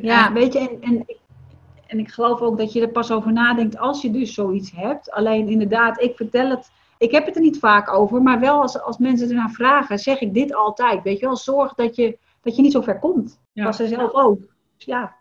Ja, 0.01 0.33
weet 0.33 0.53
je, 0.53 0.59
en, 0.59 0.81
en, 0.81 1.05
en 1.87 1.99
ik 1.99 2.09
geloof 2.11 2.41
ook 2.41 2.57
dat 2.57 2.73
je 2.73 2.81
er 2.81 2.89
pas 2.91 3.11
over 3.11 3.33
nadenkt 3.33 3.77
als 3.77 4.01
je 4.01 4.11
dus 4.11 4.33
zoiets 4.33 4.71
hebt. 4.71 5.11
Alleen 5.11 5.47
inderdaad, 5.47 6.01
ik 6.01 6.15
vertel 6.15 6.49
het, 6.49 6.71
ik 6.97 7.11
heb 7.11 7.25
het 7.25 7.35
er 7.35 7.41
niet 7.41 7.59
vaak 7.59 7.93
over, 7.93 8.21
maar 8.21 8.39
wel 8.39 8.61
als, 8.61 8.81
als 8.81 8.97
mensen 8.97 9.29
ernaar 9.29 9.51
vragen, 9.51 9.99
zeg 9.99 10.19
ik 10.19 10.33
dit 10.33 10.53
altijd. 10.55 11.03
Weet 11.03 11.19
je 11.19 11.25
wel, 11.25 11.35
zorg 11.37 11.73
dat 11.73 11.95
je, 11.95 12.17
dat 12.41 12.55
je 12.55 12.61
niet 12.61 12.71
zo 12.71 12.81
ver 12.81 12.99
komt. 12.99 13.39
Ja. 13.53 13.63
Was 13.63 13.79
er 13.79 13.87
zelf 13.87 14.11
ook. 14.13 14.39
Dus 14.77 14.85
ja, 14.85 15.15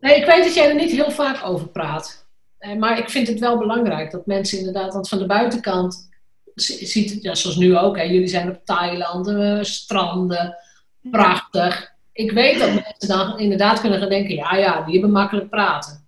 Nee, 0.00 0.16
ik 0.16 0.26
weet 0.26 0.44
dat 0.44 0.54
jij 0.54 0.68
er 0.68 0.74
niet 0.74 0.90
heel 0.90 1.10
vaak 1.10 1.44
over 1.46 1.68
praat. 1.68 2.26
Eh, 2.58 2.76
Maar 2.76 2.98
ik 2.98 3.10
vind 3.10 3.28
het 3.28 3.38
wel 3.40 3.58
belangrijk 3.58 4.10
dat 4.10 4.26
mensen 4.26 4.58
inderdaad, 4.58 4.92
want 4.92 5.08
van 5.08 5.18
de 5.18 5.26
buitenkant 5.26 6.08
zi- 6.54 6.86
ziet 6.86 7.10
het, 7.10 7.22
ja, 7.22 7.34
zoals 7.34 7.56
nu 7.56 7.76
ook, 7.78 7.96
hè, 7.96 8.02
jullie 8.02 8.26
zijn 8.26 8.48
op 8.50 8.60
Thailand, 8.64 9.28
eh, 9.28 9.58
stranden, 9.62 10.56
prachtig. 11.10 11.92
Ik 12.12 12.30
weet 12.32 12.58
dat 12.58 12.68
mensen 12.74 13.08
dan 13.08 13.38
inderdaad 13.38 13.80
kunnen 13.80 13.98
gaan 13.98 14.08
denken, 14.08 14.34
ja, 14.34 14.56
ja, 14.56 14.82
die 14.82 14.92
hebben 14.92 15.10
makkelijk 15.12 15.48
praten. 15.50 16.06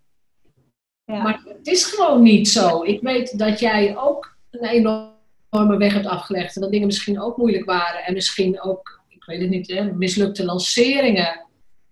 ja. 1.05 1.23
Maar 1.23 1.43
het 1.49 1.67
is 1.67 1.85
gewoon 1.85 2.23
niet 2.23 2.49
zo. 2.49 2.83
Ik 2.83 3.01
weet 3.01 3.39
dat 3.39 3.61
jij 3.61 3.97
ook 3.99 4.36
een 4.63 4.69
enorme 4.69 5.77
weg 5.77 5.93
hebt 5.93 6.07
afgelegd 6.07 6.55
en 6.55 6.61
dat 6.63 6.71
dingen 6.71 6.87
misschien 6.87 7.21
ook 7.21 7.37
moeilijk 7.37 7.65
waren 7.65 8.05
en 8.05 8.15
misschien 8.15 8.61
ook, 8.61 9.01
ik 9.09 9.25
weet 9.25 9.41
het 9.41 9.51
niet, 9.51 9.71
hè, 9.71 9.93
mislukte 9.93 10.45
lanceringen, 10.45 11.41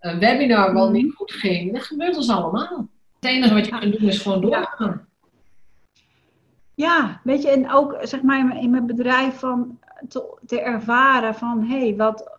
een 0.01 0.19
webinar 0.19 0.73
wat 0.73 0.85
Mhm. 0.91 0.97
niet 0.97 1.15
goed 1.15 1.33
ging. 1.33 1.73
Dat 1.73 1.83
gebeurt 1.83 2.17
ons 2.17 2.31
allemaal. 2.31 2.89
Het 3.21 3.31
enige 3.33 3.55
wat 3.55 3.67
je 3.67 3.79
kunt 3.79 3.99
doen 3.99 4.09
is 4.09 4.19
gewoon 4.19 4.41
doorgaan. 4.41 5.07
Ja, 6.75 7.21
weet 7.25 7.43
je, 7.43 7.51
en 7.51 7.71
ook 7.73 7.97
zeg 8.03 8.23
maar 8.23 8.39
in 8.39 8.47
mijn- 8.47 8.61
in 8.63 8.71
mijn 8.71 8.87
bedrijf 8.87 9.39
van 9.39 9.79
te, 10.09 10.39
te 10.47 10.61
ervaren 10.61 11.35
van 11.35 11.63
hé, 11.65 11.79
hey, 11.79 11.97
wat. 11.97 12.33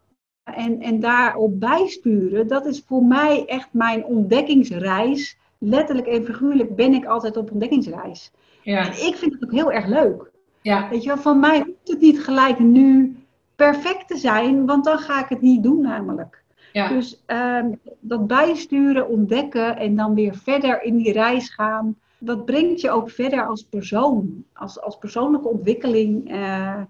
En, 0.43 0.81
en 0.81 0.99
daarop 0.99 1.59
bijsturen, 1.59 2.47
dat 2.47 2.65
is 2.65 2.83
voor 2.88 3.03
mij 3.03 3.45
echt 3.45 3.67
mijn 3.71 4.03
ontdekkingsreis. 4.05 5.38
Letterlijk 5.57 6.07
en 6.07 6.25
figuurlijk 6.25 6.75
ben 6.75 6.93
ik 6.93 7.05
altijd 7.05 7.38
op 7.38 7.51
ontdekkingsreis. 7.51 8.31
Ja, 8.65 8.86
En 8.86 9.08
ik 9.08 9.15
vind 9.15 9.34
het 9.34 9.43
ook 9.43 9.51
heel 9.51 9.71
erg 9.71 9.86
leuk. 9.86 10.32
ja, 10.62 10.89
Weet 10.89 11.01
je 11.01 11.08
wel, 11.08 11.17
van 11.17 11.39
mij 11.39 11.58
hoeft 11.60 11.88
het 11.88 11.99
niet 11.99 12.23
gelijk 12.23 12.60
nu 12.60 13.15
perfect 13.56 14.08
te 14.08 14.17
zijn, 14.17 14.65
want 14.65 14.86
dan 14.86 14.97
ga 14.97 15.23
ik 15.23 15.30
het 15.30 15.41
niet 15.41 15.63
doen 15.63 15.82
namelijk. 15.82 16.43
ja. 16.73 16.88
Dus 16.88 17.23
ehm, 17.25 17.71
dat 17.99 18.28
bijsturen, 18.28 19.08
ontdekken 19.08 19.78
en 19.78 19.95
dan 19.95 20.13
weer 20.15 20.36
verder 20.36 20.82
in 20.84 20.97
die 20.97 21.12
reis 21.12 21.49
gaan, 21.49 21.95
dat 22.17 22.45
brengt 22.45 22.82
je 22.82 22.89
ook 22.91 23.10
verder 23.10 23.47
als 23.47 23.63
persoon, 23.63 24.45
als, 24.54 24.82
als 24.82 24.97
persoonlijke 24.97 25.47
ontwikkeling. 25.47 26.30
eh, 26.32 26.82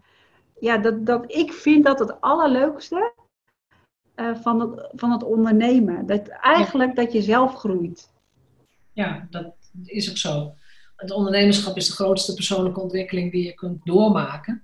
ja, 0.59 0.77
dat, 0.77 1.05
dat, 1.05 1.23
ik 1.35 1.53
vind 1.53 1.85
dat 1.85 1.99
het 1.99 2.21
allerleukste 2.21 3.13
eh, 4.15 4.35
van, 4.35 4.59
het, 4.59 4.89
van 4.95 5.11
het 5.11 5.23
ondernemen. 5.23 6.05
Dat 6.05 6.27
eigenlijk 6.27 6.95
dat 6.95 7.11
je 7.13 7.21
zelf 7.21 7.53
groeit. 7.55 8.09
ja, 8.93 9.27
dat 9.29 9.53
is 9.85 10.09
ook 10.09 10.17
zo. 10.17 10.53
Het 10.95 11.11
ondernemerschap 11.11 11.77
is 11.77 11.87
de 11.87 11.93
grootste 11.93 12.33
persoonlijke 12.33 12.79
ontwikkeling 12.79 13.31
die 13.31 13.45
je 13.45 13.53
kunt 13.53 13.85
doormaken. 13.85 14.63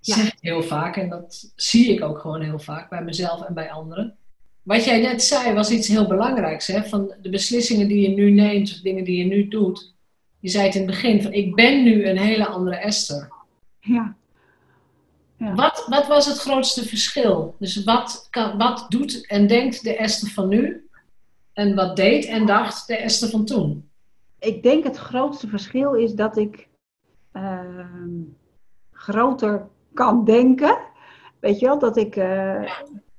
Dat 0.00 0.06
Ja. 0.06 0.14
zeg 0.22 0.32
ik 0.32 0.38
heel 0.40 0.62
vaak 0.62 0.96
en 0.96 1.08
dat 1.08 1.52
zie 1.56 1.92
ik 1.92 2.02
ook 2.02 2.18
gewoon 2.18 2.40
heel 2.42 2.58
vaak 2.58 2.90
bij 2.90 3.02
mezelf 3.02 3.42
en 3.42 3.54
bij 3.54 3.70
anderen. 3.70 4.16
Wat 4.62 4.84
jij 4.84 5.00
net 5.00 5.22
zei 5.22 5.54
was 5.54 5.70
iets 5.70 5.88
heel 5.88 6.06
belangrijks. 6.06 6.66
Hè? 6.66 6.84
Van 6.84 7.14
de 7.22 7.30
beslissingen 7.30 7.88
die 7.88 8.10
je 8.10 8.16
nu 8.16 8.30
neemt, 8.30 8.70
of 8.70 8.80
dingen 8.80 9.04
die 9.04 9.18
je 9.18 9.24
nu 9.24 9.48
doet. 9.48 9.94
Je 10.40 10.48
zei 10.48 10.64
het 10.66 10.74
in 10.74 10.80
het 10.80 10.90
begin 10.90 11.22
van 11.22 11.32
ik 11.32 11.54
ben 11.54 11.82
nu 11.84 12.06
een 12.08 12.18
hele 12.18 12.46
andere 12.46 12.76
Esther. 12.76 13.28
Ja, 13.80 14.16
Ja. 15.38 15.54
Wat, 15.54 15.84
wat 15.88 16.06
was 16.06 16.26
het 16.26 16.38
grootste 16.38 16.84
verschil? 16.84 17.56
Dus 17.58 17.84
wat, 17.84 18.26
kan, 18.30 18.58
wat 18.58 18.86
doet 18.88 19.26
en 19.26 19.46
denkt 19.46 19.82
de 19.82 19.96
Esther 19.96 20.28
van 20.30 20.48
nu? 20.48 20.88
En 21.52 21.74
wat 21.74 21.96
deed 21.96 22.24
en 22.24 22.46
dacht 22.46 22.86
de 22.86 22.96
Esther 22.96 23.28
van 23.28 23.44
toen? 23.44 23.87
Ik 24.38 24.62
denk 24.62 24.84
het 24.84 24.96
grootste 24.96 25.48
verschil 25.48 25.94
is 25.94 26.14
dat 26.14 26.36
ik 26.36 26.68
ehm, 27.32 28.22
groter 28.92 29.68
kan 29.94 30.24
denken. 30.24 30.78
Weet 31.40 31.58
je 31.58 31.66
wel, 31.66 31.78
dat 31.78 31.96
ik, 31.96 32.16
uh, 32.16 32.72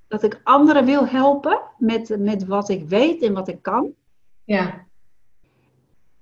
dat 0.08 0.24
ik 0.24 0.42
anderen 0.44 0.86
wil 0.86 1.08
helpen 1.08 1.62
met, 1.78 2.16
met 2.20 2.46
wat 2.46 2.70
ik 2.70 2.90
weet 2.90 3.22
en 3.22 3.34
wat 3.34 3.48
ik 3.48 3.62
kan. 3.62 3.94
Ja. 4.44 4.88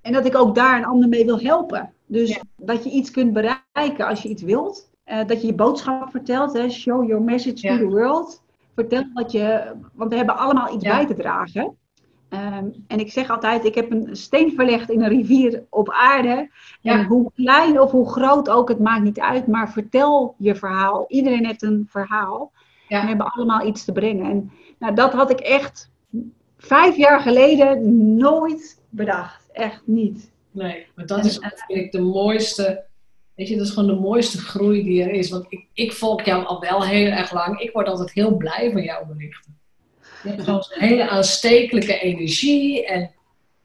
En 0.01 0.13
dat 0.13 0.25
ik 0.25 0.36
ook 0.36 0.55
daar 0.55 0.77
een 0.77 0.86
ander 0.86 1.10
mee 1.10 1.25
wil 1.25 1.39
helpen. 1.39 1.93
Dus 2.05 2.41
dat 2.55 2.83
je 2.83 2.89
iets 2.89 3.12
kunt 3.12 3.33
bereiken 3.33 4.07
als 4.07 4.21
je 4.21 4.29
iets 4.29 4.43
wilt. 4.43 4.89
Uh, 5.05 5.25
dat 5.27 5.41
je 5.41 5.47
je 5.47 5.53
boodschap 5.53 6.10
vertelt. 6.12 6.53
Hè? 6.53 6.69
Show 6.69 7.07
your 7.07 7.23
message 7.23 7.53
to 7.53 7.77
the 7.77 7.88
world. 7.88 8.43
Vertel 8.75 9.05
wat 9.13 9.31
je. 9.31 9.73
Want 9.93 10.10
we 10.12 10.17
hebben 10.17 10.38
allemaal 10.38 10.73
iets 10.73 10.83
bij 10.83 11.05
te 11.05 11.15
dragen. 11.15 11.77
Um, 12.30 12.84
en 12.88 13.00
ik 13.00 13.12
zeg 13.12 13.30
altijd, 13.30 13.66
ik 13.66 13.76
heb 13.76 13.92
een 13.92 14.16
steen 14.16 14.54
verlegd 14.56 14.90
in 14.90 15.02
een 15.02 15.10
rivier 15.10 15.63
op 15.70 15.92
aarde. 15.92 16.50
En 16.82 17.06
hoe 17.06 17.32
klein 17.36 17.82
of 17.82 17.92
hoe 17.92 18.10
groot 18.10 18.50
ook, 18.50 18.70
het 18.70 18.80
maakt 18.80 19.04
niet 19.04 19.20
uit. 19.20 19.48
Maar 19.48 19.72
vertel 19.72 20.36
je 20.38 20.56
verhaal. 20.56 21.06
Iedereen 21.08 21.46
heeft 21.46 21.63
een 21.63 21.88
verhaal. 21.90 22.52
Ja. 22.88 23.02
We 23.02 23.08
hebben 23.08 23.32
allemaal 23.32 23.68
iets 23.68 23.86
te 23.86 23.92
brengen. 23.92 24.32
En 24.32 24.52
nou, 24.80 24.96
dat 24.96 25.13
had 25.13 25.30
ik 25.30 25.40
echt 25.40 25.90
vijf 26.58 26.96
jaar 26.96 27.20
geleden 27.20 28.16
nooit 28.16 28.82
bedacht. 28.90 29.50
Echt 29.52 29.82
niet. 29.86 30.32
Nee, 30.52 30.86
maar 30.96 31.06
dat 31.06 31.26
is 31.26 31.40
vind 31.40 31.80
ik 31.80 31.92
de 31.92 32.02
mooiste. 32.02 32.86
Weet 33.36 33.48
je, 33.48 33.58
dat 33.58 33.66
is 33.66 33.72
gewoon 33.72 33.96
de 33.96 34.02
mooiste 34.02 34.38
groei 34.38 34.84
die 34.84 35.04
er 35.04 35.12
is. 35.12 35.30
Want 35.30 35.46
ik, 35.50 35.66
ik 35.74 35.94
volg 35.94 36.26
jou 36.26 36.46
al 36.46 36.60
wel 36.60 36.84
heel 36.84 37.12
erg 37.12 37.32
lang. 37.34 37.60
Ik 37.60 37.72
word 37.72 37.88
altijd 37.88 38.12
heel 38.12 38.38
blij 38.38 38.72
van 38.72 38.84
jouw 38.84 39.06
berichten. 39.06 39.57
Je 40.28 40.34
hebt 40.34 40.44
gewoon 40.44 40.66
een 40.70 40.88
hele 40.88 41.10
aanstekelijke 41.10 42.00
energie. 42.00 42.86
En, 42.86 43.12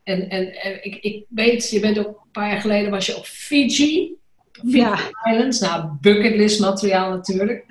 en, 0.02 0.28
en, 0.28 0.54
en 0.54 0.84
ik, 0.84 0.94
ik 0.94 1.24
weet, 1.28 1.70
je 1.70 1.80
bent 1.80 1.98
ook 1.98 2.06
een 2.06 2.30
paar 2.32 2.50
jaar 2.50 2.60
geleden 2.60 2.90
was 2.90 3.06
je 3.06 3.16
op 3.16 3.26
Fiji. 3.26 4.16
Fiji 4.52 4.76
ja. 4.76 4.98
Islands. 5.24 5.60
Nou, 5.60 5.88
bucketlist 6.00 6.60
materiaal 6.60 7.10
natuurlijk. 7.10 7.64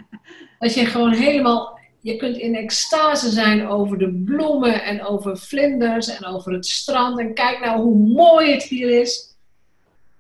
Dat 0.60 0.74
je 0.74 0.86
gewoon 0.86 1.14
helemaal 1.14 1.80
je 2.02 2.16
kunt 2.16 2.38
in 2.38 2.56
extase 2.56 3.30
zijn 3.30 3.68
over 3.68 3.98
de 3.98 4.22
bloemen 4.26 4.84
en 4.84 5.06
over 5.06 5.38
vlinders 5.38 6.08
en 6.08 6.26
over 6.26 6.54
het 6.54 6.66
strand. 6.66 7.20
En 7.20 7.34
kijk 7.34 7.60
nou 7.60 7.82
hoe 7.82 8.08
mooi 8.08 8.52
het 8.52 8.64
hier 8.64 9.02
is. 9.02 9.36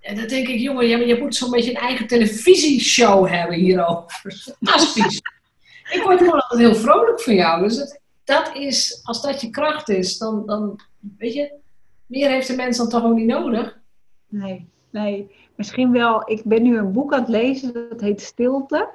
En 0.01 0.15
dan 0.15 0.27
denk 0.27 0.47
ik, 0.47 0.59
jongen, 0.59 0.87
je, 0.87 1.05
je 1.05 1.19
moet 1.19 1.35
zo'n 1.35 1.51
beetje 1.51 1.69
een 1.69 1.81
eigen 1.81 2.07
televisieshow 2.07 3.27
hebben 3.27 3.55
hierover. 3.55 4.43
Fantastisch. 4.59 5.21
ik 5.95 6.01
word 6.03 6.17
gewoon 6.17 6.41
altijd 6.41 6.59
heel 6.59 6.75
vrolijk 6.75 7.21
van 7.21 7.35
jou. 7.35 7.61
Dus 7.61 7.99
dat 8.31 8.55
is, 8.55 8.99
als 9.03 9.21
dat 9.21 9.41
je 9.41 9.49
kracht 9.49 9.89
is, 9.89 10.17
dan, 10.17 10.45
dan 10.45 10.79
weet 11.17 11.33
je, 11.33 11.53
meer 12.05 12.29
heeft 12.29 12.47
de 12.47 12.55
mens 12.55 12.77
dan 12.77 12.89
toch 12.89 13.03
ook 13.03 13.15
niet 13.15 13.27
nodig. 13.27 13.79
Nee, 14.27 14.69
nee. 14.89 15.31
Misschien 15.55 15.91
wel, 15.91 16.29
ik 16.29 16.43
ben 16.43 16.63
nu 16.63 16.77
een 16.77 16.91
boek 16.91 17.13
aan 17.13 17.19
het 17.19 17.29
lezen, 17.29 17.73
dat 17.73 18.01
heet 18.01 18.21
Stilte. 18.21 18.89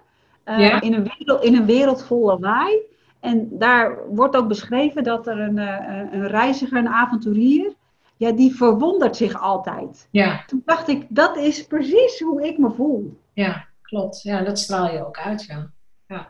Uh, 0.44 0.80
in, 0.80 0.92
een 0.92 1.12
wereld, 1.16 1.44
in 1.44 1.54
een 1.54 1.66
wereld 1.66 2.04
vol 2.04 2.26
lawaai. 2.26 2.76
En 3.20 3.48
daar 3.58 4.08
wordt 4.08 4.36
ook 4.36 4.48
beschreven 4.48 5.04
dat 5.04 5.26
er 5.26 5.38
een, 5.38 5.56
uh, 5.56 6.12
een 6.12 6.26
reiziger, 6.26 6.78
een 6.78 6.88
avonturier, 6.88 7.74
ja, 8.16 8.32
die 8.32 8.56
verwondert 8.56 9.16
zich 9.16 9.40
altijd. 9.40 10.08
Ja. 10.10 10.44
Toen 10.46 10.62
dacht 10.64 10.88
ik, 10.88 11.06
dat 11.08 11.36
is 11.36 11.66
precies 11.66 12.20
hoe 12.20 12.46
ik 12.46 12.58
me 12.58 12.70
voel. 12.70 13.20
Ja, 13.32 13.66
klopt. 13.82 14.22
Ja, 14.22 14.42
dat 14.42 14.58
straal 14.58 14.92
je 14.92 15.06
ook 15.06 15.18
uit, 15.18 15.44
ja. 15.44 15.70
ja. 16.06 16.28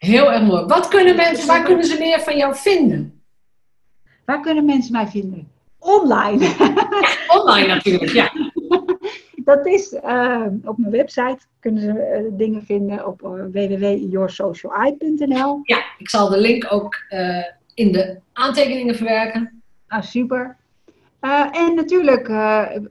Heel 0.00 0.32
erg 0.32 0.42
mooi. 0.42 0.64
Wat 0.64 0.88
kunnen 0.88 1.16
mensen, 1.16 1.46
waar 1.46 1.62
kunnen 1.62 1.84
ze 1.84 1.98
meer 1.98 2.20
van 2.20 2.36
jou 2.36 2.54
vinden? 2.54 3.22
Waar 4.24 4.40
kunnen 4.40 4.64
mensen 4.64 4.92
mij 4.92 5.06
vinden? 5.06 5.48
Online. 5.78 6.54
online 7.40 7.66
natuurlijk, 7.66 8.12
ja. 8.12 8.32
Dat 9.44 9.66
is 9.66 9.92
uh, 9.92 10.46
op 10.64 10.78
mijn 10.78 10.92
website 10.92 11.38
kunnen 11.60 11.82
ze 11.82 11.88
uh, 11.88 11.94
dingen 12.38 12.64
vinden 12.64 13.06
op 13.06 13.22
uh, 13.22 13.30
www.yoursocialeye.nl. 13.30 15.60
Ja, 15.62 15.84
ik 15.98 16.08
zal 16.08 16.28
de 16.28 16.38
link 16.38 16.72
ook 16.72 16.96
in 17.74 17.92
de 17.92 18.18
aantekeningen 18.32 18.96
verwerken. 18.96 19.62
Ah, 19.88 20.02
super. 20.02 20.56
en 21.52 21.74
natuurlijk, 21.74 22.28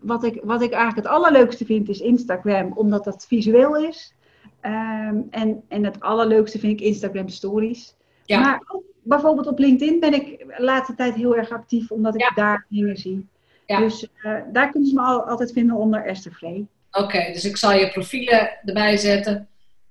wat, 0.01 0.23
ik, 0.23 0.39
wat 0.43 0.61
ik 0.61 0.71
eigenlijk 0.71 1.07
het 1.07 1.15
allerleukste 1.15 1.65
vind, 1.65 1.89
is 1.89 1.99
Instagram, 1.99 2.71
omdat 2.75 3.03
dat 3.03 3.25
visueel 3.27 3.77
is. 3.77 4.13
Um, 4.61 5.27
en, 5.29 5.63
en 5.67 5.83
het 5.83 5.99
allerleukste 5.99 6.59
vind 6.59 6.79
ik 6.79 6.87
Instagram 6.87 7.29
Stories. 7.29 7.95
Ja. 8.25 8.39
Maar 8.39 8.61
ook 8.67 8.83
bijvoorbeeld 9.03 9.47
op 9.47 9.59
LinkedIn 9.59 9.99
ben 9.99 10.13
ik 10.13 10.37
de 10.37 10.63
laatste 10.63 10.95
tijd 10.95 11.15
heel 11.15 11.35
erg 11.35 11.49
actief, 11.49 11.91
omdat 11.91 12.15
ik 12.15 12.31
daar 12.35 12.65
dingen 12.69 12.97
zie. 12.97 13.27
Ja. 13.65 13.79
Dus 13.79 14.07
uh, 14.23 14.33
daar 14.51 14.69
kunnen 14.69 14.89
ze 14.89 14.95
me 14.95 15.01
al, 15.01 15.23
altijd 15.23 15.51
vinden 15.51 15.75
onder 15.75 16.05
Esther 16.05 16.33
Vree. 16.33 16.67
Oké, 16.91 17.31
dus 17.33 17.45
ik 17.45 17.57
zal 17.57 17.73
je 17.73 17.89
profielen 17.89 18.49
erbij 18.65 18.97
zetten, 18.97 19.47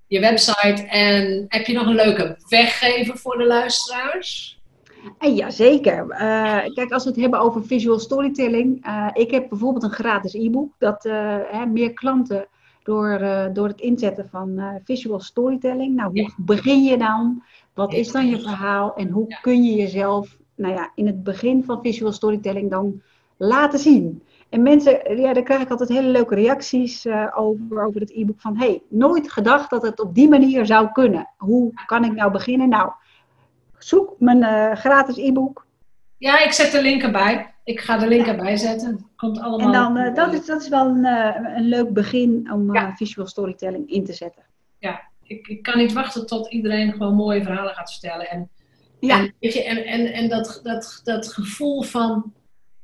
je 0.07 0.21
website. 0.21 0.87
En 0.89 1.45
heb 1.49 1.67
je 1.67 1.73
nog 1.73 1.87
een 1.87 1.95
leuke 1.95 2.37
weggever 2.49 3.17
voor 3.17 3.39
de 3.39 3.47
luisteraars? 3.47 4.61
En 5.19 5.35
jazeker. 5.35 6.07
Uh, 6.11 6.19
kijk, 6.75 6.93
als 6.93 7.05
we 7.05 7.11
het 7.11 7.21
hebben 7.21 7.41
over 7.41 7.65
visual 7.65 7.99
storytelling. 7.99 8.87
Uh, 8.87 9.09
ik 9.13 9.31
heb 9.31 9.49
bijvoorbeeld 9.49 9.85
een 9.85 9.91
gratis 9.91 10.35
e-book. 10.35 10.75
Dat 10.79 11.03
hè, 11.51 11.67
meer 11.67 11.93
klanten 11.93 12.47
door, 12.89 13.19
door 13.53 13.69
het 13.69 13.81
inzetten 13.81 14.29
van 14.29 14.81
visual 14.85 15.21
storytelling. 15.21 15.95
Nou, 15.95 16.21
hoe 16.21 16.33
begin 16.37 16.83
je 16.85 16.99
dan? 16.99 17.43
Wat 17.75 17.93
is 17.93 18.13
dan 18.13 18.27
je 18.27 18.41
verhaal? 18.41 18.95
En 18.95 19.09
hoe 19.09 19.39
kun 19.41 19.63
je 19.65 19.75
jezelf, 19.75 20.37
nou 20.55 20.75
ja, 20.75 20.91
in 20.95 21.07
het 21.07 21.23
begin 21.23 21.65
van 21.65 21.83
visual 21.83 22.13
storytelling 22.13 22.71
dan 22.71 23.03
laten 23.37 23.79
zien. 23.79 24.23
En 24.49 24.63
mensen, 24.63 25.17
ja, 25.21 25.33
daar 25.33 25.43
krijg 25.43 25.63
ik 25.63 25.71
altijd 25.71 25.89
hele 25.89 26.09
leuke 26.09 26.35
reacties 26.35 27.07
uh, 27.07 27.27
over, 27.35 27.85
over 27.85 28.01
het 28.01 28.13
e-book 28.15 28.41
van, 28.41 28.57
hey, 28.57 28.83
nooit 28.89 29.33
gedacht 29.33 29.71
dat 29.71 29.83
het 29.83 30.01
op 30.01 30.15
die 30.15 30.29
manier 30.29 30.67
zou 30.67 30.93
kunnen. 30.93 31.29
Hoe 31.37 31.73
kan 31.87 32.05
ik 32.05 32.13
nou 32.13 32.33
beginnen? 32.33 32.69
Nou, 32.69 32.91
zoek 33.79 34.15
mijn 34.19 34.39
uh, 34.39 34.73
gratis 34.73 35.17
e-book. 35.17 35.67
Ja, 36.17 36.45
ik 36.45 36.53
zet 36.53 36.73
de 36.73 36.83
link 36.83 37.03
erbij. 37.03 37.55
Ik 37.69 37.81
ga 37.81 37.99
de 37.99 38.09
link 38.09 38.27
erbij 38.27 38.57
zetten. 38.57 39.07
Komt 39.17 39.41
allemaal. 39.41 39.67
En 39.67 39.73
dan, 39.73 40.07
uh, 40.07 40.15
dat, 40.15 40.33
is, 40.33 40.47
dat 40.47 40.61
is 40.61 40.69
wel 40.69 40.87
een, 40.87 41.05
een 41.57 41.69
leuk 41.69 41.93
begin 41.93 42.53
om 42.53 42.75
ja. 42.75 42.97
visual 42.97 43.27
storytelling 43.27 43.91
in 43.91 44.05
te 44.05 44.13
zetten. 44.13 44.43
Ja, 44.79 45.01
ik, 45.23 45.49
ik 45.49 45.63
kan 45.63 45.79
niet 45.79 45.93
wachten 45.93 46.27
tot 46.27 46.51
iedereen 46.51 46.93
gewoon 46.93 47.15
mooie 47.15 47.43
verhalen 47.43 47.75
gaat 47.75 47.93
vertellen. 47.93 48.31
En, 48.31 48.49
ja. 49.01 49.19
en, 49.19 49.35
weet 49.41 49.55
je, 49.55 49.65
en, 49.65 49.85
en, 49.85 50.13
en 50.13 50.29
dat, 50.29 50.61
dat, 50.63 51.01
dat 51.05 51.33
gevoel 51.33 51.83
van 51.83 52.33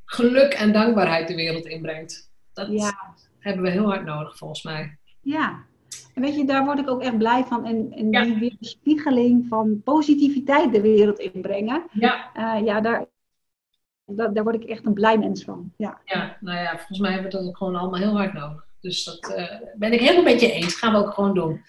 geluk 0.04 0.52
en 0.52 0.72
dankbaarheid 0.72 1.28
de 1.28 1.34
wereld 1.34 1.66
inbrengt. 1.66 2.30
Dat 2.52 2.68
ja. 2.70 3.14
hebben 3.38 3.62
we 3.62 3.70
heel 3.70 3.86
hard 3.86 4.04
nodig, 4.04 4.36
volgens 4.36 4.62
mij. 4.62 4.98
Ja, 5.20 5.64
en 6.14 6.22
weet 6.22 6.36
je, 6.36 6.44
daar 6.44 6.64
word 6.64 6.78
ik 6.78 6.90
ook 6.90 7.02
echt 7.02 7.18
blij 7.18 7.44
van. 7.44 7.66
En, 7.66 7.92
en 7.92 8.10
ja. 8.10 8.24
die 8.24 8.38
weerspiegeling 8.38 9.46
van 9.48 9.80
positiviteit 9.84 10.72
de 10.72 10.80
wereld 10.80 11.18
inbrengen. 11.18 11.82
Ja, 11.92 12.30
uh, 12.36 12.66
ja 12.66 12.80
daar, 12.80 13.06
daar, 14.06 14.42
word 14.42 14.54
ik 14.54 14.64
echt 14.64 14.86
een 14.86 14.94
blij 14.94 15.18
mens 15.18 15.44
van. 15.44 15.72
Ja. 15.76 16.00
ja, 16.04 16.36
nou 16.40 16.58
ja, 16.58 16.70
volgens 16.76 16.98
mij 16.98 17.12
hebben 17.12 17.30
we 17.30 17.36
dat 17.36 17.46
ook 17.46 17.56
gewoon 17.56 17.76
allemaal 17.76 18.00
heel 18.00 18.16
hard 18.16 18.32
nodig. 18.32 18.64
Dus 18.80 19.04
dat 19.04 19.34
uh, 19.36 19.50
ben 19.74 19.92
ik 19.92 20.00
helemaal 20.00 20.22
met 20.22 20.40
je 20.40 20.52
eens. 20.52 20.74
Gaan 20.74 20.92
we 20.92 20.98
ook 20.98 21.14
gewoon 21.14 21.34
doen. 21.34 21.62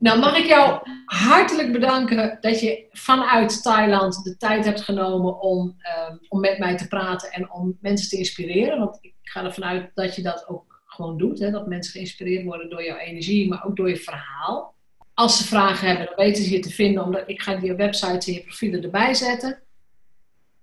Nou, 0.00 0.18
mag 0.18 0.36
ik 0.36 0.46
jou 0.46 0.80
hartelijk 1.04 1.72
bedanken 1.72 2.38
dat 2.40 2.60
je 2.60 2.86
vanuit 2.90 3.62
Thailand 3.62 4.24
de 4.24 4.36
tijd 4.36 4.64
hebt 4.64 4.80
genomen 4.80 5.40
om, 5.40 5.76
uh, 5.78 6.16
om 6.28 6.40
met 6.40 6.58
mij 6.58 6.76
te 6.76 6.88
praten 6.88 7.32
en 7.32 7.52
om 7.52 7.78
mensen 7.80 8.08
te 8.08 8.16
inspireren. 8.16 8.78
Want 8.78 8.98
ik 9.00 9.14
ga 9.22 9.44
ervan 9.44 9.64
uit 9.64 9.90
dat 9.94 10.14
je 10.14 10.22
dat 10.22 10.48
ook 10.48 10.82
gewoon 10.86 11.18
doet. 11.18 11.38
Hè? 11.38 11.50
Dat 11.50 11.66
mensen 11.66 11.92
geïnspireerd 11.92 12.44
worden 12.44 12.70
door 12.70 12.84
jouw 12.84 12.96
energie, 12.96 13.48
maar 13.48 13.64
ook 13.64 13.76
door 13.76 13.88
je 13.88 13.96
verhaal. 13.96 14.74
Als 15.14 15.38
ze 15.38 15.44
vragen 15.44 15.88
hebben, 15.88 16.06
dan 16.06 16.24
weten 16.24 16.44
ze 16.44 16.50
je 16.50 16.60
te 16.60 16.70
vinden. 16.70 17.04
Omdat 17.04 17.22
ik 17.26 17.42
ga 17.42 17.58
je 17.62 17.74
websites 17.74 18.26
en 18.26 18.32
je 18.32 18.42
profielen 18.42 18.82
erbij 18.82 19.14
zetten. 19.14 19.62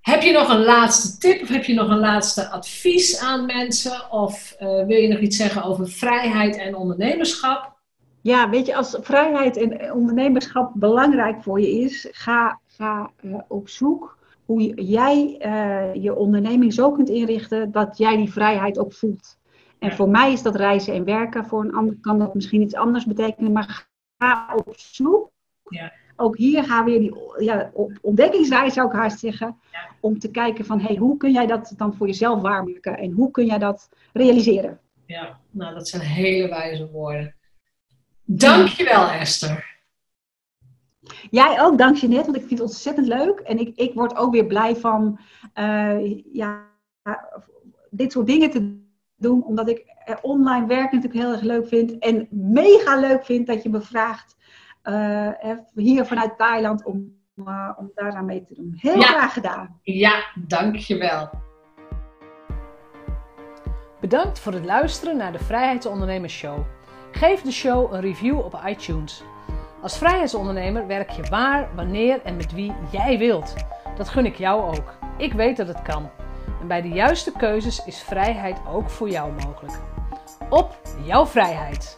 Heb 0.08 0.22
je 0.22 0.32
nog 0.32 0.50
een 0.50 0.64
laatste 0.64 1.18
tip 1.18 1.42
of 1.42 1.48
heb 1.48 1.64
je 1.64 1.74
nog 1.74 1.90
een 1.90 2.00
laatste 2.00 2.50
advies 2.50 3.20
aan 3.20 3.46
mensen? 3.46 4.12
Of 4.12 4.56
uh, 4.60 4.68
wil 4.86 4.98
je 4.98 5.08
nog 5.08 5.20
iets 5.20 5.38
zeggen 5.38 5.64
over 5.64 5.88
vrijheid 5.88 6.58
en 6.58 6.76
ondernemerschap? 6.76 7.76
ja, 8.22 8.50
weet 8.50 8.66
je, 8.66 8.76
als 8.76 8.98
vrijheid 9.02 9.58
en 9.58 9.94
ondernemerschap 9.94 10.72
belangrijk 10.76 11.44
voor 11.44 11.60
je 11.62 11.70
is, 11.70 12.08
ga, 12.12 12.60
ga 12.66 13.12
uh, 13.22 13.40
op 13.48 13.70
zoek 13.70 14.18
hoe 14.46 14.84
jij 14.84 15.40
uh, 15.46 16.04
je 16.04 16.16
onderneming 16.16 16.74
zo 16.74 16.92
kunt 16.92 17.10
inrichten 17.10 17.72
dat 17.72 17.98
jij 17.98 18.18
die 18.18 18.32
vrijheid 18.32 18.80
ook 18.80 18.94
voelt. 18.94 19.38
En 19.80 19.92
voor 19.92 20.10
mij 20.10 20.32
is 20.32 20.42
dat 20.42 20.56
reizen 20.56 20.94
en 20.94 21.04
werken, 21.04 21.46
voor 21.46 21.64
een 21.64 21.76
ander 21.76 21.98
kan 22.02 22.20
dat 22.20 22.34
misschien 22.34 22.62
iets 22.62 22.76
anders 22.76 23.06
betekenen, 23.06 23.52
maar 23.52 23.88
ga 24.18 24.54
op 24.56 24.74
zoek. 24.78 25.30
Ja. 25.70 25.92
Ook 26.20 26.38
hier 26.38 26.64
gaan 26.64 26.86
we 26.86 26.92
weer 26.92 27.00
die 27.00 27.46
ja, 27.46 27.70
op 27.74 27.92
ontdekkingsreis, 28.02 28.74
zou 28.74 28.88
ik 28.88 28.94
haast 28.94 29.20
zeggen, 29.20 29.58
ja. 29.72 29.90
om 30.00 30.20
te 30.20 30.32
kijken 30.32 30.66
van 30.66 30.80
hey, 30.80 30.96
hoe 30.96 31.18
kun 31.18 31.32
jij 31.32 31.46
dat 31.46 31.74
dan 31.78 31.96
voor 31.96 32.08
jezelf 32.08 32.42
waarmaken 32.42 32.98
en 32.98 33.12
hoe 33.12 33.32
kun 33.32 33.46
jij 33.46 33.58
dat 33.58 33.90
realiseren. 34.14 34.80
Ja, 35.06 35.40
nou 35.52 35.74
dat 35.74 35.88
zijn 35.88 36.02
hele 36.02 36.48
wijze 36.48 36.90
woorden. 36.92 37.36
Dankjewel 38.24 39.10
Esther. 39.10 39.76
Jij 41.30 41.62
ook, 41.62 41.78
dank 41.78 41.96
je 41.96 42.08
net, 42.08 42.26
want 42.26 42.36
ik 42.36 42.46
vind 42.48 42.60
het 42.60 42.70
ontzettend 42.70 43.08
leuk. 43.08 43.40
En 43.40 43.60
ik, 43.60 43.76
ik 43.76 43.94
word 43.94 44.16
ook 44.16 44.32
weer 44.32 44.46
blij 44.46 44.76
van 44.76 45.20
uh, 45.60 46.24
ja, 46.34 46.66
dit 47.90 48.12
soort 48.12 48.28
dingen 48.28 48.50
te 48.50 48.86
doen, 49.16 49.44
omdat 49.44 49.70
ik 49.70 49.86
online 50.22 50.66
werk 50.66 50.92
natuurlijk 50.92 51.24
heel 51.24 51.32
erg 51.32 51.42
leuk 51.42 51.68
vind. 51.68 51.98
En 51.98 52.28
mega 52.32 53.00
leuk 53.00 53.26
vind 53.26 53.48
dat 53.48 53.64
je 53.64 53.70
me 53.70 53.82
vraagt 53.82 54.37
hier 55.76 56.06
vanuit 56.06 56.38
Thailand 56.38 56.86
om, 56.86 57.16
uh, 57.36 57.72
om 57.78 57.92
daar 57.96 58.16
aan 58.16 58.26
mee 58.26 58.46
te 58.46 58.54
doen. 58.54 58.74
Heel 58.78 59.02
graag 59.02 59.34
gedaan. 59.34 59.80
Ja, 59.82 60.24
dankjewel. 60.36 61.30
Bedankt 64.00 64.40
voor 64.40 64.54
het 64.54 64.66
luisteren 64.66 65.18
naar 65.18 65.32
de 65.32 65.40
Vrijheidsondernemers 65.40 66.34
Show. 66.34 66.60
Geef 67.12 67.42
de 67.42 67.52
show 67.52 67.94
een 67.94 68.02
review 68.02 68.40
op 68.40 68.62
iTunes. 68.66 69.24
Als 69.82 69.98
vrijheidsondernemer 69.98 70.88
werk 70.88 71.10
je 71.10 71.24
waar, 71.24 71.76
wanneer 71.76 72.22
en 72.24 72.36
met 72.36 72.54
wie 72.54 72.74
jij 72.92 73.18
wilt. 73.18 73.56
Dat 73.98 74.10
gun 74.10 74.26
ik 74.26 74.36
jou 74.36 74.78
ook. 74.78 74.94
Ik 75.18 75.34
weet 75.34 75.58
dat 75.58 75.68
het 75.68 75.82
kan. 75.82 76.10
En 76.62 76.68
bij 76.68 76.82
de 76.82 76.90
juiste 76.90 77.32
keuzes 77.32 77.86
is 77.86 78.02
vrijheid 78.02 78.58
ook 78.68 78.90
voor 78.90 79.10
jou 79.10 79.32
mogelijk. 79.32 79.80
Op 80.50 80.82
jouw 81.06 81.26
vrijheid! 81.26 81.98